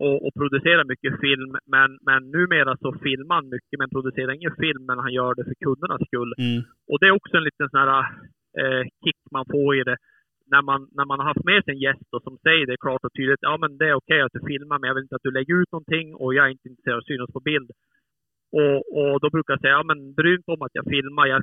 [0.00, 4.56] och, och producerar mycket film, men, men numera så filmar han mycket men producerar ingen
[4.56, 6.32] film, men han gör det för kundernas skull.
[6.38, 6.62] Mm.
[6.90, 7.92] Och det är också en liten sån här
[8.60, 9.96] eh, kick man får i det.
[10.54, 13.04] När man, när man har haft med sig en gäst och som säger det klart
[13.04, 13.46] och tydligt.
[13.48, 15.54] Ja men det är okej att du filmar men jag vill inte att du lägger
[15.60, 17.70] ut någonting och jag är inte intresserad av att synas på bild.
[18.60, 21.26] Och, och då brukar jag säga, ja men bry dig inte om att jag filmar.
[21.26, 21.42] Jag,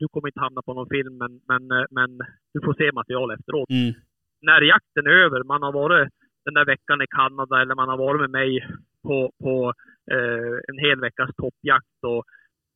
[0.00, 2.10] du kommer inte hamna på någon film men, men, eh, men
[2.54, 3.70] du får se material efteråt.
[3.70, 3.92] Mm.
[4.48, 6.08] När jakten är över, man har varit
[6.44, 8.50] den där veckan i Kanada eller man har varit med mig
[9.06, 9.72] på, på
[10.14, 11.98] eh, en hel veckas toppjakt.
[12.12, 12.24] Och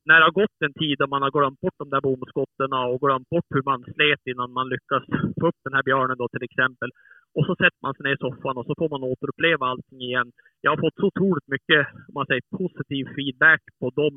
[0.09, 3.01] när det har gått en tid och man har glömt bort de där bomskotten och
[3.01, 5.05] glömt bort hur man slet innan man lyckas
[5.41, 6.91] få upp den här björnen då till exempel.
[7.37, 10.29] Och så sätter man sig ner i soffan och så får man återuppleva allting igen.
[10.61, 14.15] Jag har fått så otroligt mycket, om man säger positiv feedback på dem.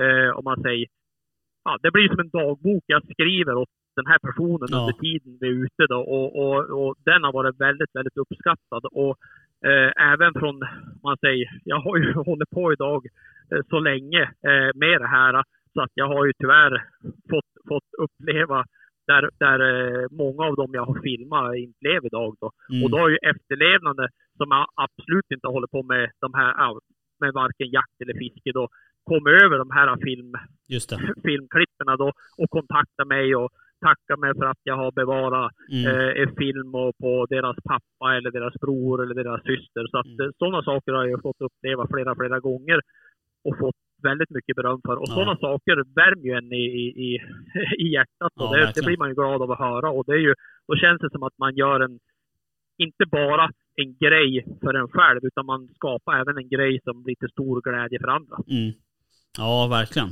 [0.00, 0.86] Eh, om man säger,
[1.64, 4.78] ja, det blir som en dagbok jag skriver åt den här personen Ja.
[4.80, 6.00] under tiden vi är ute då.
[6.00, 8.84] Och, och, och den har varit väldigt, väldigt uppskattad.
[8.84, 9.16] Och
[9.68, 10.58] eh, även från,
[11.02, 13.06] man säger, jag har ju hållit på idag
[13.52, 15.42] eh, så länge eh, med det här.
[15.72, 16.84] Så att jag har ju tyvärr
[17.30, 18.64] fått, fått uppleva
[19.06, 22.36] där, där eh, många av dem jag har filmat inte lever idag.
[22.40, 22.50] Då.
[22.72, 22.84] Mm.
[22.84, 26.54] Och då har ju efterlevnande som jag absolut inte håller på med de här,
[27.20, 28.68] med varken jakt eller fiske då,
[29.04, 30.32] kommit över de här film,
[31.24, 33.50] filmklipperna då och kontaktat mig och
[33.88, 35.86] tackat mig för att jag har bevarat Mm.
[35.90, 39.82] eh, en film på deras pappa eller deras bror eller deras syster.
[39.90, 40.20] Så att Mm.
[40.20, 42.78] eh, sådana saker har jag fått uppleva flera, flera gånger
[43.46, 44.96] och fått väldigt mycket beröm för.
[44.96, 45.14] Och Ja.
[45.14, 47.18] sådana saker värmer ju en i, i, i,
[47.84, 48.32] i hjärtat.
[48.40, 49.90] Och Ja, det, det blir man ju glad av att höra.
[49.90, 50.34] Och det är ju,
[50.68, 51.98] då känns det som att man gör en,
[52.78, 57.14] inte bara en grej för en själv, utan man skapar även en grej som blir
[57.14, 58.36] till stor glädje för andra.
[58.50, 58.72] Mm.
[59.38, 60.08] Ja, verkligen.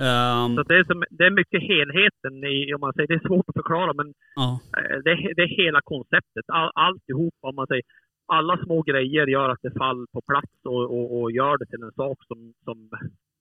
[0.00, 3.28] Ehm, Så det, är som, det är mycket helheten i, om man säger, det är
[3.28, 4.60] svårt att förklara, men ja.
[4.78, 6.44] Eh, det, det är hela konceptet.
[6.48, 7.84] All, alltihop, om man säger.
[8.26, 11.82] Alla små grejer gör att det faller på plats och, och, och gör det till
[11.82, 12.90] en sak som, som,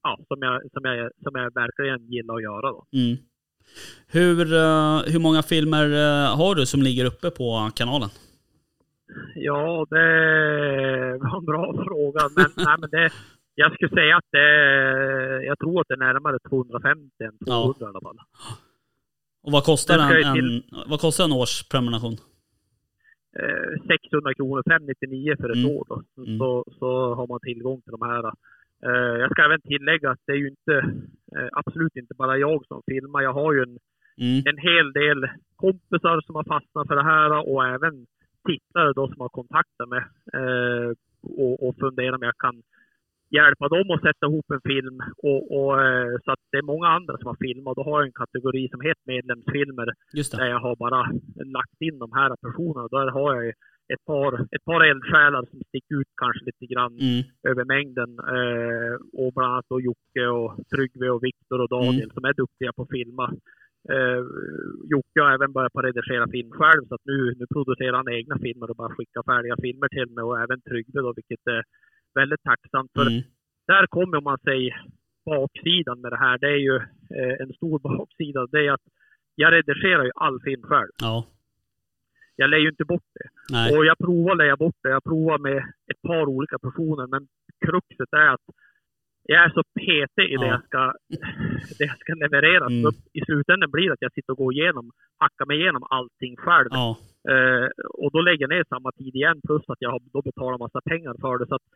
[0.04, 2.72] ja, som, jag, som, jag, som jag verkligen gillar att göra.
[2.72, 2.86] Då.
[2.94, 3.18] Mm.
[4.08, 8.10] Hur, eh, hur många filmer eh, har du som ligger uppe på kanalen?
[9.36, 12.30] Ja, det var en bra fråga.
[12.36, 13.10] Men, nej, men det,
[13.56, 14.48] jag skulle säga att det,
[15.46, 18.18] jag tror att det är närmare 250 än 200 i alla fall.
[19.44, 22.14] Och vad kostar, en, en, till- vad kostar en årsprenumeration?
[23.40, 25.72] eh, 600 kronor, 599 för ett Mm.
[25.78, 25.86] år.
[25.90, 26.04] Då.
[26.24, 26.38] Mm.
[26.40, 28.24] Så, så har man tillgång till de här.
[28.88, 30.76] Eh, jag ska även tillägga att det är ju inte,
[31.36, 33.22] eh, absolut inte bara jag som filmar.
[33.22, 33.78] Jag har ju en,
[34.18, 34.44] Mm.
[34.46, 38.06] en hel del kompisar som har fastnat för det här och även
[38.48, 40.90] tittare då som har kontaktat mig eh,
[41.44, 42.62] och, och funderar om jag kan
[43.38, 44.96] hjälpa dem att sätta ihop en film.
[45.30, 47.76] Och, och, eh, så att det är många andra som har filmat.
[47.78, 49.88] Då har jag en kategori som heter medlemsfilmer
[50.38, 51.02] där jag har bara
[51.58, 52.88] lagt in de här personerna.
[52.98, 53.54] Där har jag
[53.94, 57.24] ett par, ett par eldsjälar som sticker ut kanske lite grann Mm.
[57.50, 58.10] över mängden.
[58.36, 62.14] Eh, och bland annat då Jocke och Tryggve och Viktor och Daniel Mm.
[62.16, 63.26] som är duktiga på att filma.
[63.94, 64.22] Eh,
[64.94, 68.10] Jocke har även börjat på att redigera film själv så att nu, nu producerar han
[68.20, 71.64] egna filmer och bara skickar färdiga filmer till mig och även Tryggve då vilket är
[72.16, 73.08] väldigt tacksamt för.
[73.08, 73.24] Mm.
[73.68, 74.86] Där kommer om man säger
[75.26, 76.38] baksidan med det här.
[76.38, 76.76] Det är ju
[77.20, 78.48] eh, en stor baksida.
[78.48, 78.88] Det är att
[79.36, 80.92] jag redigerar ju all film själv.
[80.98, 81.26] Ja.
[82.36, 83.30] Jag lägger ju inte bort det.
[83.54, 83.78] Nej.
[83.78, 84.90] Och jag provar att lägga bort det.
[84.90, 85.58] Jag provar med
[85.92, 87.08] ett par olika personer.
[87.08, 87.28] Men
[87.66, 88.46] kruxet är att
[89.24, 90.52] jag är så petig i det, Ja.
[90.56, 90.82] jag ska,
[91.78, 92.66] det jag ska leverera.
[92.66, 92.82] Mm.
[92.84, 96.36] Så I slutändan blir det att jag sitter och går igenom, hackar mig igenom allting
[96.38, 96.68] själv.
[96.72, 96.98] Ja.
[97.32, 97.68] Eh,
[98.04, 100.82] och då lägger jag ner samma tid igen plus att jag har då betalat massa
[100.82, 101.48] pengar för det.
[101.48, 101.68] Så att,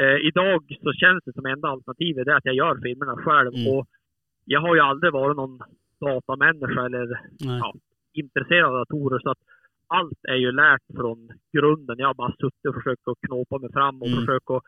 [0.00, 3.52] eh, idag så känns det som enda alternativet är att jag gör filmerna själv.
[3.54, 3.72] Mm.
[3.74, 3.86] Och
[4.44, 5.58] jag har ju aldrig varit någon
[6.00, 7.20] datamänniska eller.
[7.38, 7.74] Ja.
[8.12, 9.18] intresserad av datorer.
[9.18, 9.38] Så att
[9.86, 11.98] allt är ju lärt från grunden.
[11.98, 14.18] Jag har bara suttit och försökt att knåpa mig fram och Mm.
[14.20, 14.62] försökt att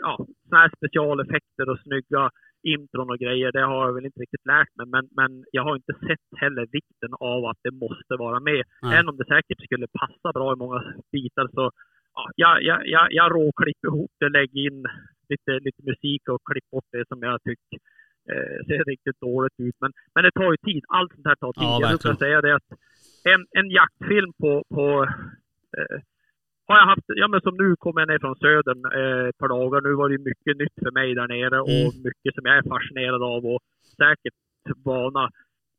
[0.00, 2.30] ja, såna här specialeffekter och snygga
[2.62, 4.86] intron och grejer, det har jag väl inte riktigt lärt mig.
[4.86, 8.62] Men, men jag har inte sett heller vikten av att det måste vara med.
[8.82, 8.94] Nej.
[8.94, 10.78] Även om det säkert skulle passa bra i många
[11.12, 11.70] bitar så
[12.14, 14.86] ja, jag, jag, jag, jag råklipper ihop det, lägger in
[15.28, 17.78] lite, lite musik och klipper bort det som jag tycker
[18.32, 19.76] eh, ser riktigt dåligt ut.
[19.80, 20.84] Men, men det tar ju tid.
[20.88, 21.62] Allt sånt här tar tid.
[21.62, 22.68] Ja, jag brukar säga det att
[23.32, 24.86] en, en jaktfilm på, på
[25.78, 25.98] eh,
[26.66, 29.48] har jag haft, ja men som nu kommer jag ner från södern eh, ett par
[29.48, 29.80] dagar.
[29.80, 32.02] Nu var det mycket nytt för mig där nere och Mm.
[32.08, 33.60] mycket som jag är fascinerad av och
[33.96, 34.34] säkert
[34.84, 35.30] vana.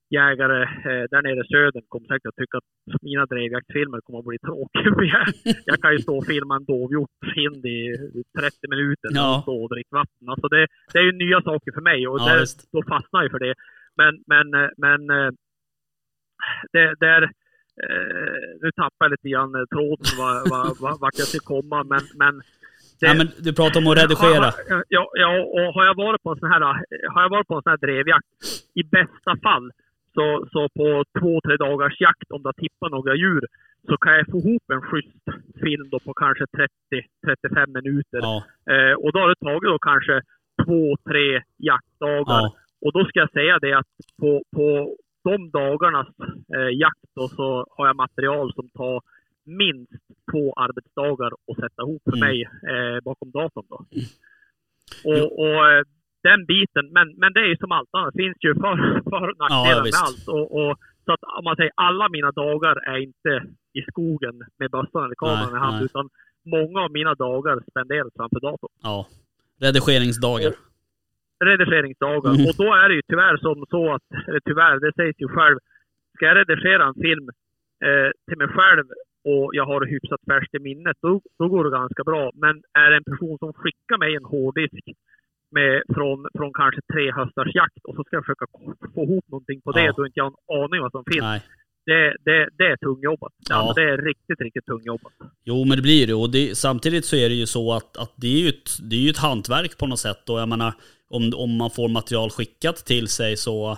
[0.10, 4.26] jägare eh, där nere i södern kommer säkert att tycka att mina drevjaktsfilmer kommer att
[4.26, 4.92] bli tråkiga.
[5.14, 7.80] Jag, jag kan ju stå och filma en dovhjortshind i
[8.40, 9.38] 30 minuter Ja.
[9.38, 10.30] och stå och dricka vatten.
[10.30, 12.72] Alltså det, det är ju nya saker för mig och Ja, det, visst.
[12.72, 13.54] då fastnar jag för det.
[14.00, 15.32] Men, men, eh, men eh,
[16.74, 17.32] det, det är,
[18.62, 22.02] nu tappar jag lite grann eh, tråden var, var, var, vart jag ska komma, men,
[22.16, 22.34] men
[23.00, 24.48] det- Ja, men du pratar om att redigera.
[24.70, 26.62] Ja, ja, ja, och har jag varit på en sån här,
[27.14, 28.26] har jag varit på en sån här drevjakt,
[28.74, 29.72] i bästa fall,
[30.16, 33.46] så, så på två, tre dagars jakt, om det har tippat några djur,
[33.90, 35.26] så kan jag få ihop en schysst
[35.64, 38.20] film då på kanske 30-35 minuter.
[38.30, 40.22] Ja, Eh, och då har det tagit då kanske
[40.66, 42.26] två, tre jaktdagar.
[42.44, 43.88] ja, Och då ska jag säga det att
[44.22, 44.96] på, på
[45.30, 46.08] de dagarnas
[46.56, 49.02] eh, jakt då, så har jag material som tar
[49.62, 49.92] minst
[50.32, 52.24] två arbetsdagar att sätta ihop för Mm.
[52.28, 52.38] mig
[52.74, 53.66] eh, bakom datorn.
[53.70, 53.78] Då.
[53.90, 54.04] Jo.
[55.12, 55.84] Och, och eh,
[56.30, 58.76] den biten, men, men det är ju som allt annat, det finns ju för,
[59.12, 60.04] för och nackdelar med visst.
[60.06, 60.26] allt.
[60.36, 60.74] Och, och,
[61.06, 63.32] så att om man säger alla mina dagar är inte
[63.80, 66.10] i skogen med bössan eller kameran i hand, utan
[66.46, 69.08] många av mina dagar spenderas framför datorn ja.
[69.62, 70.54] Redigeringsdagar.
[71.46, 72.32] Redigeringsdagar.
[72.34, 72.46] Mm.
[72.48, 75.58] Och då är det ju tyvärr som så att, eller tyvärr, det sägs ju själv,
[76.16, 77.30] ska jag redigera en film
[77.88, 78.86] eh, till mig själv
[79.34, 82.32] och jag har hyfsat färskt i minnet, då, då går det ganska bra.
[82.34, 84.84] Men är det en person som skickar mig en hårddisk
[85.52, 88.46] med, från, från kanske tre höstars jakt och så ska jag försöka
[88.96, 89.94] få ihop någonting på det, Ja.
[89.98, 91.22] då inte jag har en aning vad som finns.
[91.22, 91.42] Nej.
[91.86, 93.34] Det, det, det är tungjobbat.
[93.50, 93.74] Ja.
[93.76, 95.14] Det är riktigt, riktigt tungjobbat.
[95.44, 96.14] Jo, men det blir det.
[96.14, 98.96] Och det, samtidigt så är det ju så att, att det, är ju ett, det
[98.96, 100.30] är ju ett hantverk på något sätt.
[100.30, 100.74] Och jag menar,
[101.10, 103.78] om, om man får material skickat till sig så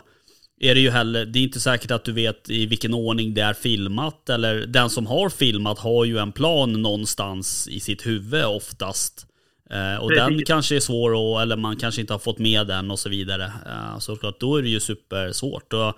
[0.60, 3.42] är det ju heller, det är inte säkert att du vet i vilken ordning det
[3.42, 4.30] är filmat.
[4.30, 9.28] Eller den som har filmat har ju en plan någonstans i sitt huvud oftast.
[9.70, 10.48] Eh, och den Precis.
[10.48, 13.46] kanske är svår att, eller man kanske inte har fått med den och så vidare.
[13.46, 15.74] Eh, så klart, då är det ju supersvårt.
[15.74, 15.94] Och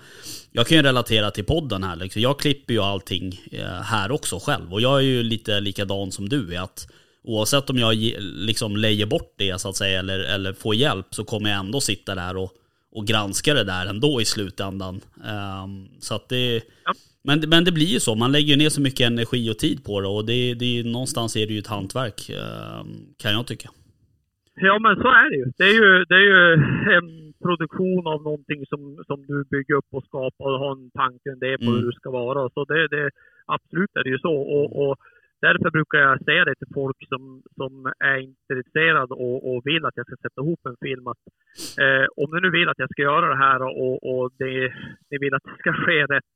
[0.51, 1.95] jag kan ju relatera till podden här.
[1.95, 2.21] Liksom.
[2.21, 4.73] Jag klipper ju allting eh, här också själv.
[4.73, 6.61] Och jag är ju lite likadan som du är.
[6.61, 6.87] Att
[7.23, 11.23] oavsett om jag liksom lejer bort det så att säga eller, eller får hjälp så
[11.23, 12.51] kommer jag ändå sitta där och,
[12.91, 15.01] och granska det där ändå i slutändan.
[15.25, 16.55] Ehm, så att det...
[16.85, 16.93] Ja.
[17.23, 20.01] Men, men det blir ju så, man lägger ner så mycket energi och tid på
[20.01, 22.87] det och det, det, någonstans är det ju ett hantverk ehm,
[23.21, 23.69] kan jag tycka.
[24.61, 25.45] Ja, men så är det ju.
[25.57, 26.53] Det är ju, det är ju
[26.97, 31.29] en produktion av någonting som, som du bygger upp och skapar och har en tanke
[31.41, 31.75] det på Mm.
[31.75, 32.49] hur det ska vara.
[32.49, 33.09] Så det, det,
[33.45, 34.35] absolut är det ju så.
[34.35, 34.97] Och, och
[35.41, 39.97] därför brukar jag säga det till folk som, som är intresserade och, och vill att
[39.97, 41.07] jag ska sätta ihop en film.
[41.07, 41.23] Att,
[41.83, 44.73] eh, om ni nu vill att jag ska göra det här och, och det,
[45.09, 46.33] ni vill att det ska ske rätt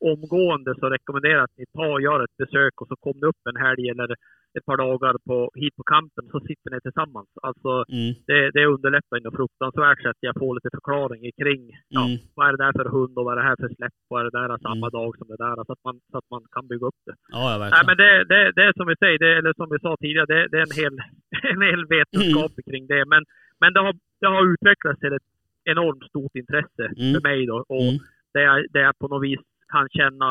[0.00, 3.26] omgående så rekommenderar jag att ni tar och gör ett besök och så kommer ni
[3.26, 4.10] upp en helg eller
[4.58, 7.28] ett par dagar på, hit på kampen så sitter ni tillsammans.
[7.48, 11.62] Alltså Mm, det, det underlättar ju något fruktansvärt så att jag får lite förklaring kring
[11.96, 12.18] ja, Mm.
[12.36, 13.96] vad är det där för hund och vad är det här för släpp?
[14.10, 14.96] Vad är det där samma Mm.
[14.98, 15.54] dag som det där?
[15.66, 17.14] Så att man, så att man kan bygga upp det.
[17.36, 19.78] ja, ja Nej, men det, det, det är som vi säger, det, eller som vi
[19.84, 20.94] sa tidigare, det, det är en hel,
[21.54, 23.02] en hel vetenskap kring det.
[23.12, 23.22] Men,
[23.60, 25.28] men det, har, det har utvecklats till ett
[25.72, 27.08] enormt stort intresse Mm.
[27.14, 27.56] för mig då.
[27.76, 27.98] Och Mm.
[28.34, 30.28] där, jag, där jag på något vis kan känna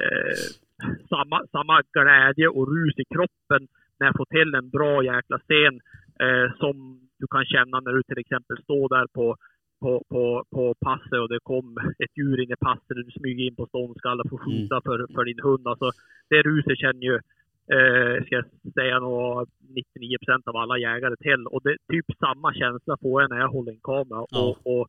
[0.00, 0.36] eh,
[1.08, 3.68] samma, samma glädje och rus i kroppen
[3.98, 5.74] när jag får till en bra jäkla scen
[6.24, 9.36] eh, som du kan känna när du till exempel står där på,
[9.80, 13.44] på, på, på passet och det kom ett djur in i passet och du smyger
[13.44, 15.68] in på ståndskall och får skjuta för, för din hund.
[15.68, 15.90] Alltså,
[16.30, 17.14] det ruset känner ju
[17.76, 21.46] eh, ska jag säga nog 99 procent av alla jägare till.
[21.46, 24.26] Och det, typ samma känsla får jag när jag håller en kamera.
[24.30, 24.40] Ja.
[24.40, 24.88] Och, och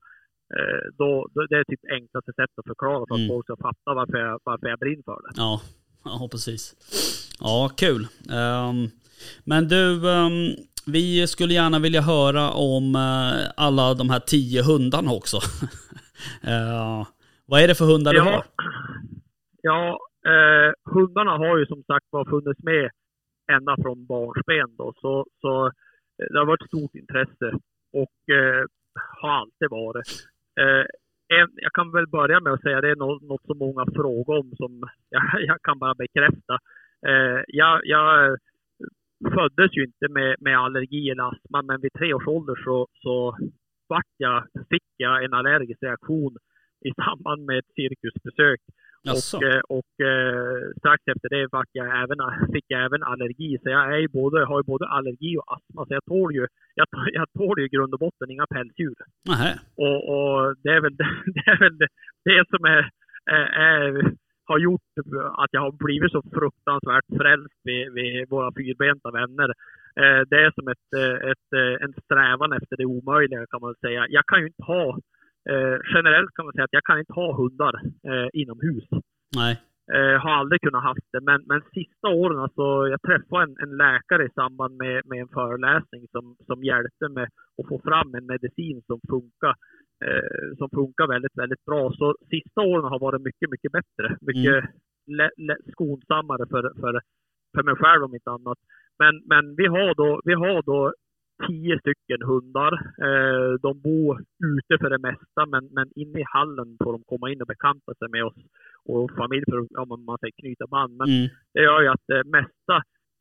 [0.97, 3.27] då, då, det är typ enklaste sättet att förklara för att Mm.
[3.29, 5.34] folk ska fatta varför jag, varför jag brinner för det.
[5.38, 5.62] Ja,
[6.03, 6.75] ja precis.
[7.39, 8.08] Ja, kul.
[8.32, 8.88] Ehm,
[9.45, 10.56] men du, ehm,
[10.88, 15.38] vi skulle gärna vilja höra om eh, alla de här tio hundarna också.
[16.43, 17.08] Eh,
[17.45, 18.43] vad är det för hundar du Ja, har?
[19.62, 19.99] ja
[20.32, 22.89] eh, hundarna har ju som sagt var funnits med
[23.51, 24.93] ända från barnsben då.
[25.01, 27.47] Så, så eh, det har varit stort intresse
[27.93, 28.65] och eh,
[29.21, 30.08] har alltid varit.
[30.61, 30.85] Eh,
[31.55, 34.89] jag kan väl börja med att säga det är något, som många frågar om som
[35.47, 36.54] jag, kan bara bekräfta.
[37.08, 38.35] Eh, jag, jag eh,
[39.33, 43.37] föddes ju inte med, med allergi eller astma, men vid tre års ålder så, så
[44.17, 46.37] jag, fick jag en allergisk reaktion
[46.85, 48.60] i samband med ett cirkusbesök.
[49.04, 49.37] Jaså?
[49.37, 52.17] Och, eh, och eh, strax efter det jag även,
[52.54, 53.58] fick jag även allergi.
[53.63, 55.85] Så jag är både, har ju både allergi och astma.
[55.85, 58.95] Så jag tål ju, jag, jag tål ju i grund och botten inga pälsdjur.
[59.75, 60.95] Och, och det är väl
[61.35, 61.77] det, är väl
[62.25, 62.83] det, som är,
[63.37, 64.13] är, är,
[64.45, 64.91] har gjort
[65.41, 69.49] att jag har blivit så fruktansvärt frälst vid, vid våra fyrbenta vänner.
[70.01, 70.89] Eh, det är som ett,
[71.31, 71.49] ett,
[71.83, 74.06] en strävan efter det omöjliga kan man säga.
[74.10, 74.99] Jag kan ju inte ha
[75.52, 77.75] eh, generellt kan man säga att jag kan inte ha hundar
[78.10, 78.87] eh, inomhus.
[79.35, 79.54] Nej.
[79.96, 83.77] Eh, har aldrig kunnat haft det, men, men sista åren, alltså, jag träffade en, en
[83.77, 87.27] läkare i samband med, med en föreläsning som, som hjälpte mig
[87.58, 89.56] att få fram en medicin som funkar,
[90.06, 91.91] eh, som funkar väldigt, väldigt bra.
[91.94, 94.17] Så sista åren har varit mycket, mycket bättre.
[94.21, 94.63] Mycket
[95.08, 97.02] lä, lä, skonsammare för, för,
[97.56, 98.58] för mig själv om inte annat.
[99.00, 100.94] Men, men vi har då, vi har då
[101.48, 102.73] tio stycken hundar.
[103.08, 107.31] Eh, de bor ute för det mesta, men, men inne i hallen får de komma
[107.31, 108.36] in och bekanta sig med oss
[108.86, 110.94] och familj för att ja, man säger, knyta band.
[110.98, 111.29] Men Mm.
[111.54, 112.75] det gör ju att det mesta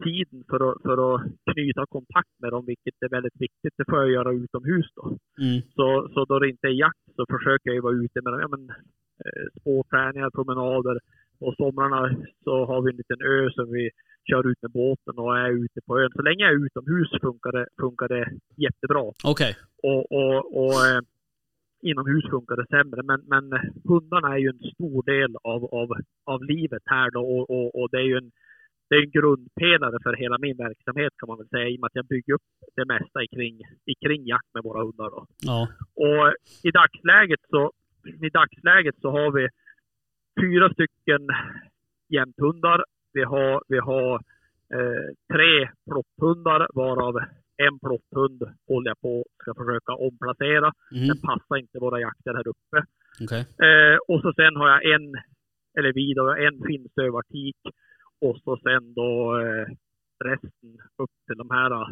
[0.05, 3.99] tiden för att, för att knyta kontakt med dem, vilket är väldigt viktigt, det får
[3.99, 5.05] jag göra utomhus då.
[5.45, 5.63] Mm.
[5.77, 8.41] Så, så då det inte är jakt så försöker jag ju vara ute med dem.
[8.41, 8.71] Ja, men,
[9.25, 10.99] eh, spårträningar, promenader.
[11.39, 13.91] På somrarna så har vi en liten ö som vi
[14.31, 16.13] kör ut med båten och är ute på ön.
[16.17, 18.25] Så länge jag är utomhus funkar det, funkar det
[18.57, 19.13] jättebra.
[19.25, 19.57] Okej.
[19.83, 21.01] Och, och, och eh,
[21.83, 23.03] inomhus funkar det sämre.
[23.03, 23.45] Men, men
[23.85, 25.89] hundarna är ju en stor del av, av,
[26.25, 28.31] av livet här då och, och, och det är ju en,
[28.89, 31.87] det är en grundpelare för hela min verksamhet kan man väl säga i och med
[31.87, 33.57] att jag bygger upp det mesta i kring,
[33.91, 35.11] i kring jakt med våra hundar.
[35.11, 35.27] Då.
[35.39, 35.69] Ja.
[35.95, 37.73] Och i dagsläget så,
[38.27, 39.49] i dagsläget så har vi
[40.41, 41.23] fyra stycken
[42.09, 42.85] jämthundar.
[43.13, 44.15] Vi har, vi har
[44.75, 47.19] eh, tre plotthundar varav
[47.57, 50.73] en plotthund håller jag på ska försöka omplacera.
[50.93, 51.09] Mm.
[51.09, 52.79] Den passar inte våra jakter här uppe.
[53.25, 53.41] Okej.
[53.41, 55.15] Eh, och så sen har jag en,
[55.79, 57.57] eller vi då, en finnstövartik
[58.21, 59.67] och så sen då eh,
[60.25, 60.71] resten
[61.03, 61.89] upp till de här eh,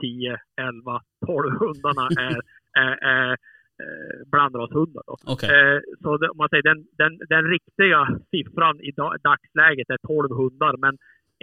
[0.00, 2.40] 10, 11, 12 hundarna är,
[2.72, 3.36] är, är
[3.82, 5.02] eh, blandrashundar.
[5.34, 5.48] Okej.
[5.50, 8.00] Eh, så det, om man säger den, den, den riktiga
[8.30, 10.98] siffran i da, dagsläget är 12 hundar, men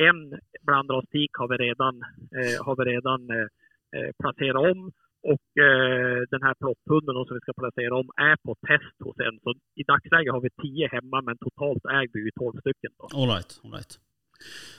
[0.09, 1.93] en blandrastik har vi redan,
[2.37, 3.47] eh, har vi redan eh,
[3.95, 4.91] eh, placerat om
[5.33, 9.19] och eh, den här plotthunden då som vi ska placera om är på test hos
[9.27, 9.39] en.
[9.43, 9.49] Så
[9.81, 12.91] i dagsläget har vi 10 hemma, men totalt äger vi ju 12 stycken.
[12.97, 13.05] Då.
[13.19, 13.51] All right.
[13.63, 13.93] All right.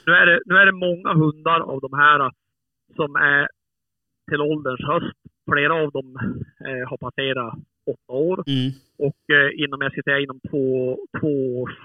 [0.05, 2.31] Nu, är det, nu är det många hundar av de här
[2.95, 3.47] som är
[4.29, 5.19] till ålderns höst.
[5.51, 6.15] Flera av dem
[6.67, 7.53] eh, har passerat
[7.85, 8.43] åtta år.
[8.47, 8.71] Mm.
[8.97, 11.77] Och eh, inom, jag ska säga inom två, två, års,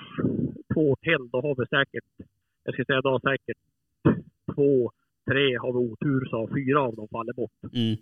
[0.75, 2.05] två år till, då har vi säkert,
[2.65, 3.59] jag ska säga då har säkert
[4.55, 4.93] två,
[5.31, 7.63] tre har vi otur så har fyra av dem fallit bort.
[7.73, 7.97] Mm.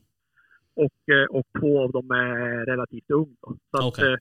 [0.74, 3.46] Och, eh, och två av dem är relativt unga.
[3.70, 4.16] Så att, Okej.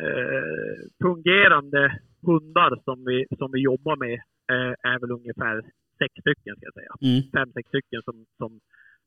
[0.00, 4.14] eh, eh, fungerande hundar som vi, som vi jobbar med
[4.52, 5.62] eh, är väl ungefär
[5.98, 6.94] sex stycken ska jag säga.
[7.00, 7.22] Mm.
[7.32, 8.60] Fem, sex stycken som, som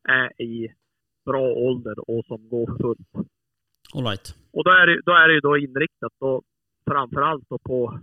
[0.04, 0.74] är i
[1.26, 3.28] bra ålder och som går fullt.
[3.96, 4.36] All right.
[4.54, 6.42] Och då är det, då är det ju då inriktat då
[6.92, 8.00] framförallt då på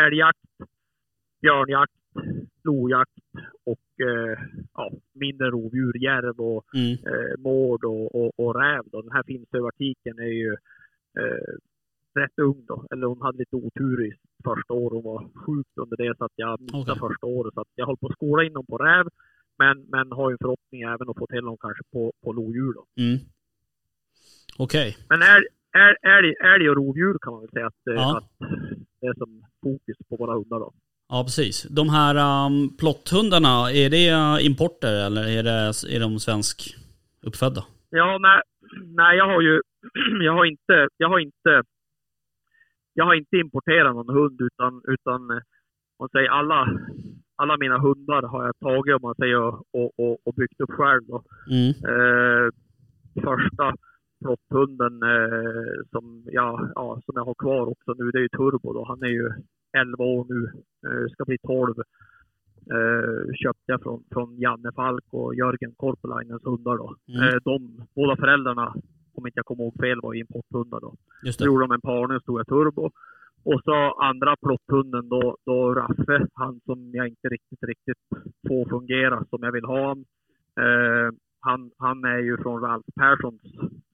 [0.00, 0.38] älgjakt,
[1.42, 1.92] björnjakt,
[2.64, 3.10] lojakt
[3.64, 4.38] och eh,
[4.74, 6.92] ja, mindre rovdjur, järv och Mm.
[6.92, 8.82] eh, mård och, och, och räv.
[8.92, 9.02] Då.
[9.02, 10.52] Den här finstövartiken är ju
[11.18, 11.54] eh,
[12.20, 12.86] rätt ung då.
[12.90, 14.12] Eller hon hade lite otur i
[14.44, 14.92] första året.
[14.92, 17.00] Hon var sjuk under det så att jag missade Okej.
[17.08, 17.54] första året.
[17.54, 19.06] Så att jag höll på att skola in dem på räv.
[19.62, 22.72] Men, men har ju en förhoppning även att få till dem kanske på, på lodjur
[22.72, 22.84] då.
[23.02, 23.18] Mm.
[24.58, 24.96] Okej.
[25.08, 25.46] Men älg,
[25.84, 28.18] älg, älg, älg och rovdjur kan man väl säga att, eh, Ja.
[28.18, 28.30] att
[29.00, 30.72] det är som fokus på våra hundar då.
[31.08, 31.62] Ja, precis.
[31.62, 36.56] De här um, plotthundarna, är det uh, importer eller är, det, är de svensk
[37.22, 37.62] uppfödda?
[37.90, 38.40] Ja, nej,
[39.00, 39.60] nej jag har ju,
[40.26, 41.62] jag har inte, jag har inte,
[42.94, 45.42] jag har inte importerat någon hund utan, utan eh,
[45.98, 46.68] man säger alla,
[47.40, 49.40] alla mina hundar har jag tagit om man säger
[49.78, 51.22] och, och, och, byggt upp själv då.
[51.50, 51.70] Mm.
[51.90, 52.46] Eh,
[53.28, 53.74] första
[54.22, 58.72] flotthunden eh, som, jag, ja, som jag har kvar också nu, det är ju Turbo
[58.72, 58.84] då.
[58.84, 59.30] Han är ju
[59.78, 60.40] 11 år nu,
[60.86, 61.74] eh, ska bli 12.
[62.76, 66.96] Eh, köpte jag från, från Janne Falk och Jörgen Korpelainens hundar då.
[67.08, 67.28] Mm.
[67.28, 68.74] Eh, de båda föräldrarna,
[69.14, 70.94] om inte jag kommer ihåg fel, var importhundar då.
[71.22, 71.44] Just det.
[71.44, 72.90] gjorde de en parning, stora turbo.
[73.42, 77.98] Och så andra plotthunden då, då Raffe, han som jag inte riktigt, riktigt
[78.48, 80.04] får fungera som jag vill ha han.
[80.60, 83.42] Eh, han, han är ju från Ralf Perssons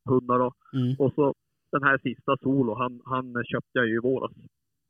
[0.05, 0.53] hundar då.
[0.73, 0.97] Mm.
[0.99, 1.35] Och så
[1.73, 4.33] den här sista Solo, han, han köpte jag ju i våras.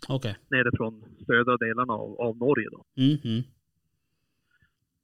[0.08, 0.36] Okej.
[0.50, 2.84] Nere från södra delarna av, av Norge då.
[2.96, 3.16] Mm.
[3.24, 3.42] Mm.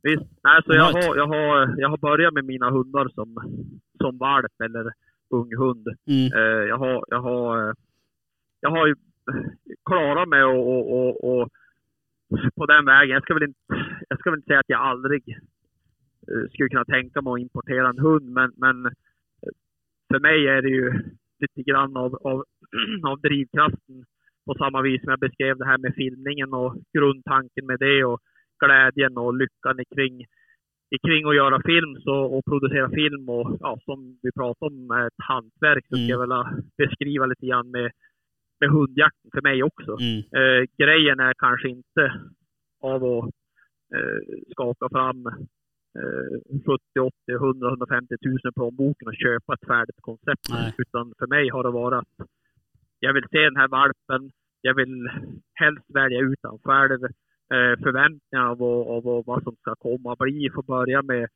[0.02, 0.30] Visst.
[0.44, 3.34] Nej, så jag, har, jag, har, jag har börjat med mina hundar som,
[4.00, 4.92] som valp eller
[5.30, 5.88] ung hund.
[6.06, 6.32] Mm.
[6.32, 7.74] Eh, jag har, jag har, eh,
[8.60, 8.94] jag har
[9.64, 11.48] ju klarat mig och, och, och, och
[12.56, 13.14] på den vägen.
[13.14, 13.58] Jag ska väl inte,
[14.08, 15.28] jag ska väl inte säga att jag aldrig
[16.28, 18.92] eh, skulle kunna tänka mig att importera en hund, men, men eh,
[20.12, 20.92] för mig är det ju
[21.40, 22.44] lite grann av, av,
[23.10, 24.04] av drivkraften
[24.46, 28.20] på samma vis som jag beskrev det här med filmningen och grundtanken med det och
[28.64, 30.26] glädjen och lyckan kring,
[31.06, 35.06] kring att göra film så, och producera film och ja, som vi pratade om, eh,
[35.06, 36.06] ett hantverk, så Mm.
[36.06, 37.90] ska jag vilja beskriva lite grann med,
[38.62, 39.92] med hundjakten för mig också.
[40.06, 40.18] Mm.
[40.40, 42.02] Eh, grejen är kanske inte
[42.92, 43.24] av att
[43.96, 44.20] eh,
[44.52, 45.26] skaka fram
[46.00, 46.34] eh,
[46.66, 50.46] 70, 80, 100, 150 000 plånboken och köpa ett färdigt koncept.
[50.50, 50.74] Nej.
[50.78, 52.26] Utan för mig har det varit att
[53.00, 54.30] jag vill se den här valpen.
[54.60, 55.10] Jag vill
[55.54, 57.04] helst välja ut den själv.
[57.54, 60.50] Eh, förväntningar av, vad- av, vad- som ska komma bli.
[60.54, 61.28] Får börja med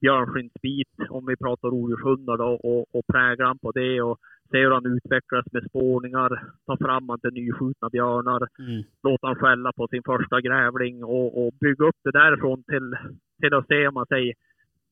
[0.00, 4.18] björnskinnsbit, om vi pratar rovdjurshundar då, och, och prägla han på det och
[4.50, 6.30] se hur han utvecklas med spårningar.
[6.66, 8.82] Ta fram han till nyskjutna björnar Mm.
[9.02, 12.96] låta han skälla på sin första grävling och, och bygga upp det därifrån till,
[13.40, 14.34] till att se om man säger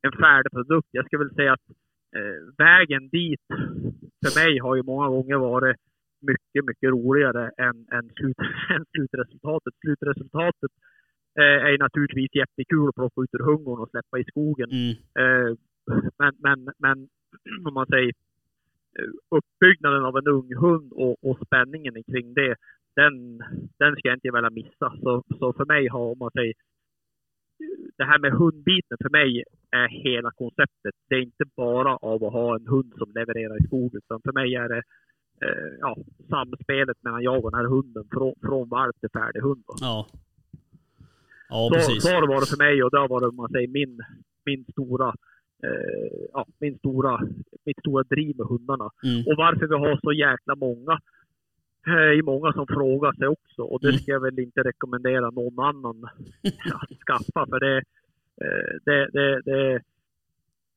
[0.02, 0.88] en färdig produkt.
[0.90, 1.66] Jag skulle väl säga att
[2.16, 3.40] eh, vägen dit
[4.22, 5.76] för mig har ju många gånger varit
[6.20, 8.36] mycket, mycket roligare än, än, slut,
[8.74, 9.74] än slutresultatet.
[9.80, 10.72] Slutresultatet
[11.38, 14.70] eh, är ju naturligtvis jättekul att plocka ut ur hungon och släppa i skogen.
[14.70, 14.90] Mm.
[15.20, 15.56] Eh,
[16.18, 17.08] men, men, men
[17.66, 18.12] om man säger
[19.30, 22.54] uppbyggnaden av en ung hund och, och spänningen kring det,
[22.96, 23.38] den,
[23.78, 24.96] den ska jag inte vilja missa.
[25.02, 26.54] Så, så för mig har, om man säger,
[27.98, 30.94] det här med hundbiten för mig är hela konceptet.
[31.08, 34.32] Det är inte bara av att ha en hund som levererar i skog, utan för
[34.32, 34.82] mig är det
[35.46, 35.96] eh, ja,
[36.28, 39.64] samspelet mellan jag och den här hunden från, från valp till färdig hund.
[39.66, 39.74] då.
[39.80, 40.06] Ja.
[41.48, 42.02] Ja, Så, precis.
[42.02, 44.00] så har det varit för mig och det har varit om man säger, min,
[44.44, 45.14] min stora
[45.66, 47.20] eh, ja, min stora,
[47.64, 48.90] mitt stora driv med hundarna.
[49.04, 49.20] Mm.
[49.26, 50.92] Och varför vi har så jäkla många.
[51.86, 53.98] Eh, Det är många som frågar sig också och det Mm.
[53.98, 57.76] ska jag väl inte rekommendera någon annan att skaffa för det,
[58.44, 59.80] eh, det, det, det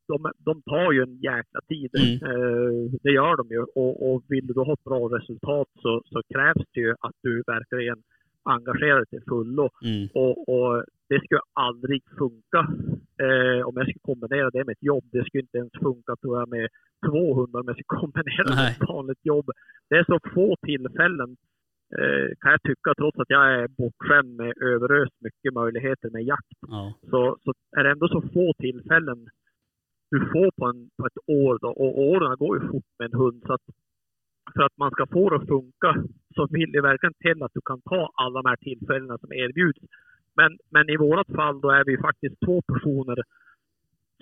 [0.07, 1.89] de, de tar ju en jäkla tid.
[1.95, 2.13] Mm.
[2.31, 3.59] Eh, Det gör de ju.
[3.75, 7.43] Och, och vill du ha ett bra resultat så, så krävs det ju att du
[7.47, 8.03] verkligen
[8.45, 9.69] engagerar dig till fullo.
[9.83, 10.07] Mm.
[10.13, 12.61] Och, och det skulle aldrig funka
[13.25, 15.05] eh, om jag skulle kombinera det med ett jobb.
[15.11, 16.67] Det skulle inte ens funka tror jag med
[17.09, 18.77] två hundar om jag skulle kombinera det med Nej.
[18.81, 19.47] ett vanligt jobb.
[19.89, 21.29] Det är så få tillfällen
[21.99, 26.59] eh, kan jag tycka, trots att jag är bortskämd med överöst mycket möjligheter med jakt,
[26.67, 26.93] Ja.
[27.09, 29.29] så, så är det ändå så få tillfällen
[30.11, 31.57] du får på, en, på ett år.
[31.61, 31.67] Då.
[31.67, 33.43] Och åren går ju fort med en hund.
[33.47, 33.61] Så att
[34.53, 36.03] för att man ska få det att funka
[36.35, 39.79] så vill det verkligen till att du kan ta alla de här tillfällena som erbjuds.
[40.35, 43.23] Men, men i vårat fall då är vi faktiskt två personer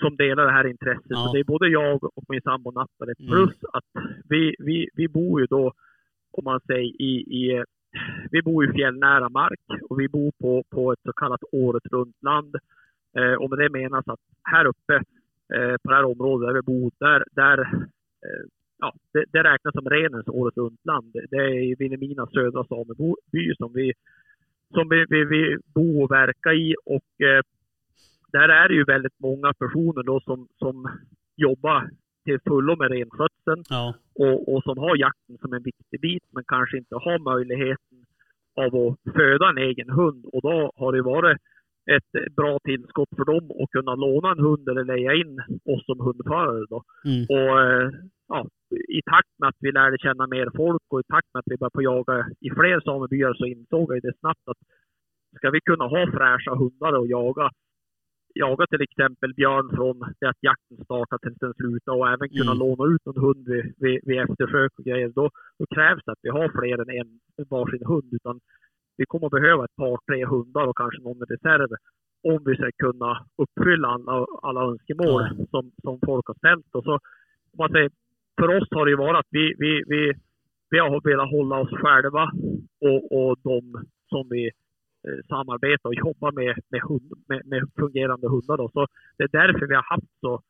[0.02, 1.06] som delar det här intresset.
[1.06, 1.18] Ja.
[1.18, 3.16] Så det är både jag och min sambo Nathalie.
[3.20, 3.32] Mm.
[3.32, 5.74] Plus att vi, vi, vi bor ju då,
[6.32, 7.64] om man säger, i, i
[8.32, 9.60] vi bor i fjällnära mark
[9.90, 12.56] och vi bor på, på ett så kallat året runt land.
[13.18, 14.96] Eh, och med det menas att här uppe
[15.54, 17.60] eh, på det här området där vi bor, där, där
[18.26, 18.44] eh,
[18.84, 21.12] ja, det, det räknas som renens året runt land.
[21.14, 23.94] Det- är i Vilhelmina södra sameby som vi,
[24.76, 26.76] som vi, vi, vi bor och verkar i.
[26.96, 27.42] Och eh,
[28.36, 30.76] där är det ju väldigt många personer då som, som
[31.36, 31.90] jobbar
[32.26, 33.96] till fullo med renskötseln Ja.
[34.24, 37.98] och, och som har jakten som en viktig bit men kanske inte har möjligheten
[38.56, 40.26] av att föda en egen hund.
[40.34, 41.38] Och då har det varit
[41.96, 45.40] ett bra tillskott för dem att kunna låna en hund eller leja in
[45.74, 46.66] oss som hundförare.
[46.70, 46.84] Då.
[47.06, 47.24] Mm.
[47.36, 47.90] Och eh,
[48.34, 48.42] ja,
[48.98, 51.58] i takt med att vi lärde känna mer folk och i takt med att vi
[51.58, 52.16] började jaga
[52.48, 54.62] i fler samebyar så insåg jag det snabbt att
[55.38, 57.50] ska vi kunna ha fräscha hundar och jaga,
[58.36, 62.52] jaga till exempel björn från det att jakten startar tills den slutar och även kunna
[62.56, 62.58] Mm.
[62.64, 65.30] låna ut en hund vid, vid, vid eftersök och grejer, då,
[65.60, 67.20] då krävs det att vi har fler än en
[67.50, 68.10] varsin hund.
[68.14, 68.40] Utan
[68.98, 71.70] vi kommer att behöva ett par, tre hundar och kanske någon reserv
[72.32, 75.46] om vi ska kunna uppfylla alla, alla önskemål Ja.
[75.52, 76.76] som, som folk har ställt.
[76.76, 77.00] Och så,
[77.58, 77.90] man säger,
[78.40, 80.14] för oss har det ju varit att vi, vi, vi,
[80.70, 82.32] vi har velat hålla oss själva
[82.82, 83.62] och, och de
[84.10, 84.46] som vi
[85.08, 88.58] eh, samarbetar och jobbar med, med, hund, med, med fungerande hundar.
[88.58, 88.70] Då.
[88.74, 90.42] Så det är därför vi har haft så,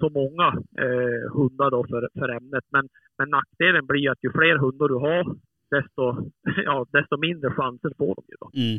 [0.00, 0.46] så många
[0.84, 2.64] eh, hundar då för, för ämnet.
[2.70, 2.88] Men,
[3.18, 5.22] men nackdelen blir att ju fler hundar du har,
[5.70, 6.04] desto,
[6.64, 8.36] ja, desto mindre chanser får de ju.
[8.40, 8.50] Då.
[8.62, 8.78] Mm.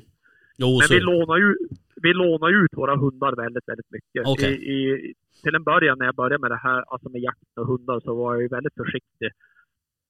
[0.57, 0.93] Jo, Men så.
[0.93, 1.55] vi lånar, ju,
[1.95, 4.21] vi lånar ut våra hundar väldigt, väldigt mycket.
[4.25, 4.53] Okej.
[4.53, 7.67] I, i, till en början när jag började med det här, alltså med jakt och
[7.67, 9.29] hundar, så var jag ju väldigt försiktig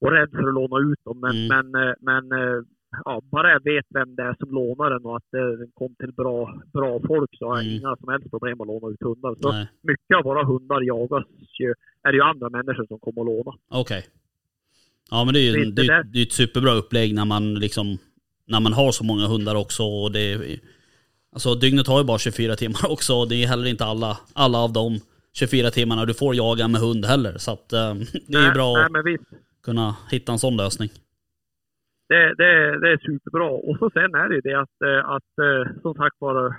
[0.01, 1.19] och rädd för att låna ut dem.
[1.19, 1.47] Men, Mm.
[1.71, 2.61] men, eh, men eh,
[3.05, 5.95] ja, bara jag vet vem det är som lånar den och att eh, den kom
[5.95, 7.75] till bra, bra folk så har jag Mm.
[7.79, 9.35] inga som helst problem att låna ut hundar.
[9.41, 9.67] Så Nej.
[9.81, 11.25] mycket av våra hundar jagas
[11.59, 11.73] ju,
[12.03, 13.57] är det ju andra människor som kommer att låna.
[13.71, 14.05] Okej.
[15.11, 17.25] Ja men det är ju det det är, där- det är ett superbra upplägg när
[17.25, 17.97] man liksom
[18.47, 19.83] när man har så många hundar också.
[19.83, 20.59] Och det
[21.33, 24.57] alltså dygnet har ju bara 24 timmar också och det är heller inte alla, alla
[24.57, 24.99] av de
[25.33, 27.37] 24 timmarna du får jaga med hund heller.
[27.37, 27.93] Så att eh,
[28.27, 29.23] det är ju bra Nej, att visst.
[29.63, 30.89] kunna hitta en sån lösning.
[32.09, 33.49] det, det, det är superbra.
[33.49, 36.55] Och så sen är det ju det att, eh, att eh, som sagt var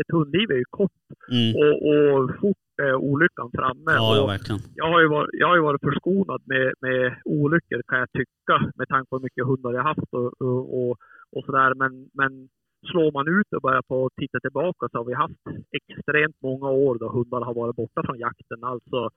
[0.00, 0.90] ett hundliv är ju kort
[1.30, 1.52] Mm.
[1.62, 3.92] och, och fort är olyckan framme.
[4.00, 4.60] Ja, ja, verkligen.
[4.74, 8.88] jag, har ju varit, jag har varit förskonad med, med olyckor kan jag tycka med
[8.88, 10.90] tanke på hur mycket hundar jag haft och, och,
[11.34, 11.74] och, sådär.
[11.74, 12.48] Men, men
[12.90, 15.44] slår man ut och börjar på att titta tillbaka så har vi haft
[15.78, 18.64] extremt många år då hundarna har varit borta från jakten.
[18.64, 19.10] Alltså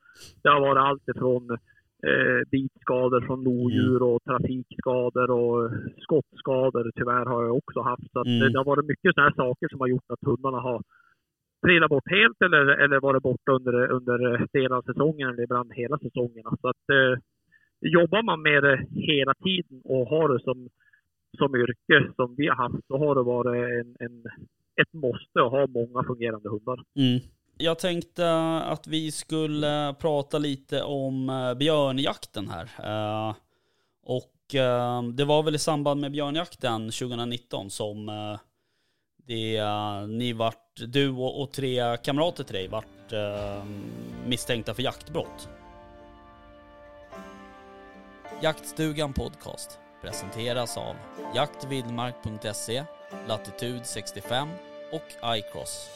[0.43, 1.57] det har varit allt ifrån
[2.03, 8.11] eh, bitskador från lodjur och trafikskador och skottskador tyvärr har jag också haft.
[8.11, 8.39] Så Mm.
[8.39, 10.81] det, det har varit mycket sådana här saker som har gjort att hundarna har
[11.65, 15.97] trillat bort helt eller, eller varit borta under, under delar av säsongen eller ibland hela
[15.97, 16.57] säsongerna.
[16.61, 17.19] Så att eh,
[17.81, 20.69] jobbar man med det hela tiden och har det som,
[21.37, 24.23] som yrke som vi har haft, då har det varit en, en,
[24.81, 26.79] ett måste att ha många fungerande hundar.
[26.95, 27.19] Mm.
[27.59, 32.69] Jag tänkte att vi skulle prata lite om eh, björnjakten här.
[32.83, 33.35] Eh,
[34.03, 38.05] och eh, det var väl i samband med björnjakten 2019 som
[39.27, 39.61] det,
[40.07, 42.85] ni vart, du och, tre kamrater till dig vart
[44.25, 45.49] misstänkta för jaktbrott.
[48.41, 50.95] Jaktstugan Podcast presenteras av
[51.35, 52.83] jaktvildmark.se,
[53.27, 54.49] Latitude 65
[54.91, 55.89] och iCross.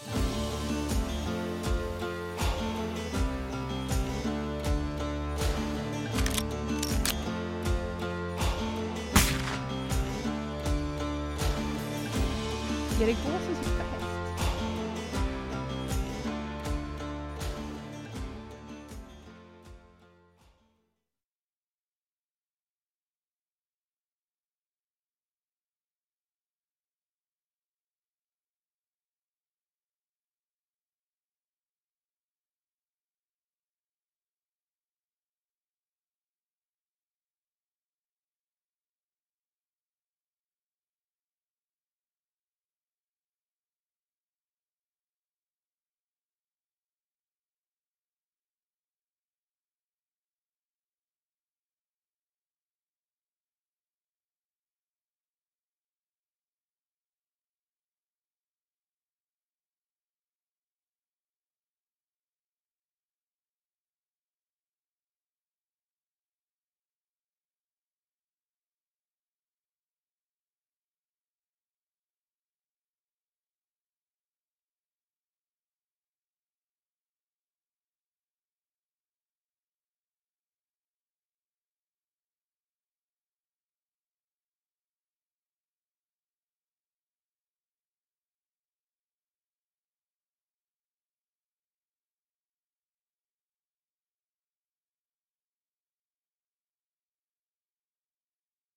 [13.01, 13.90] gerekiyor mu sizden?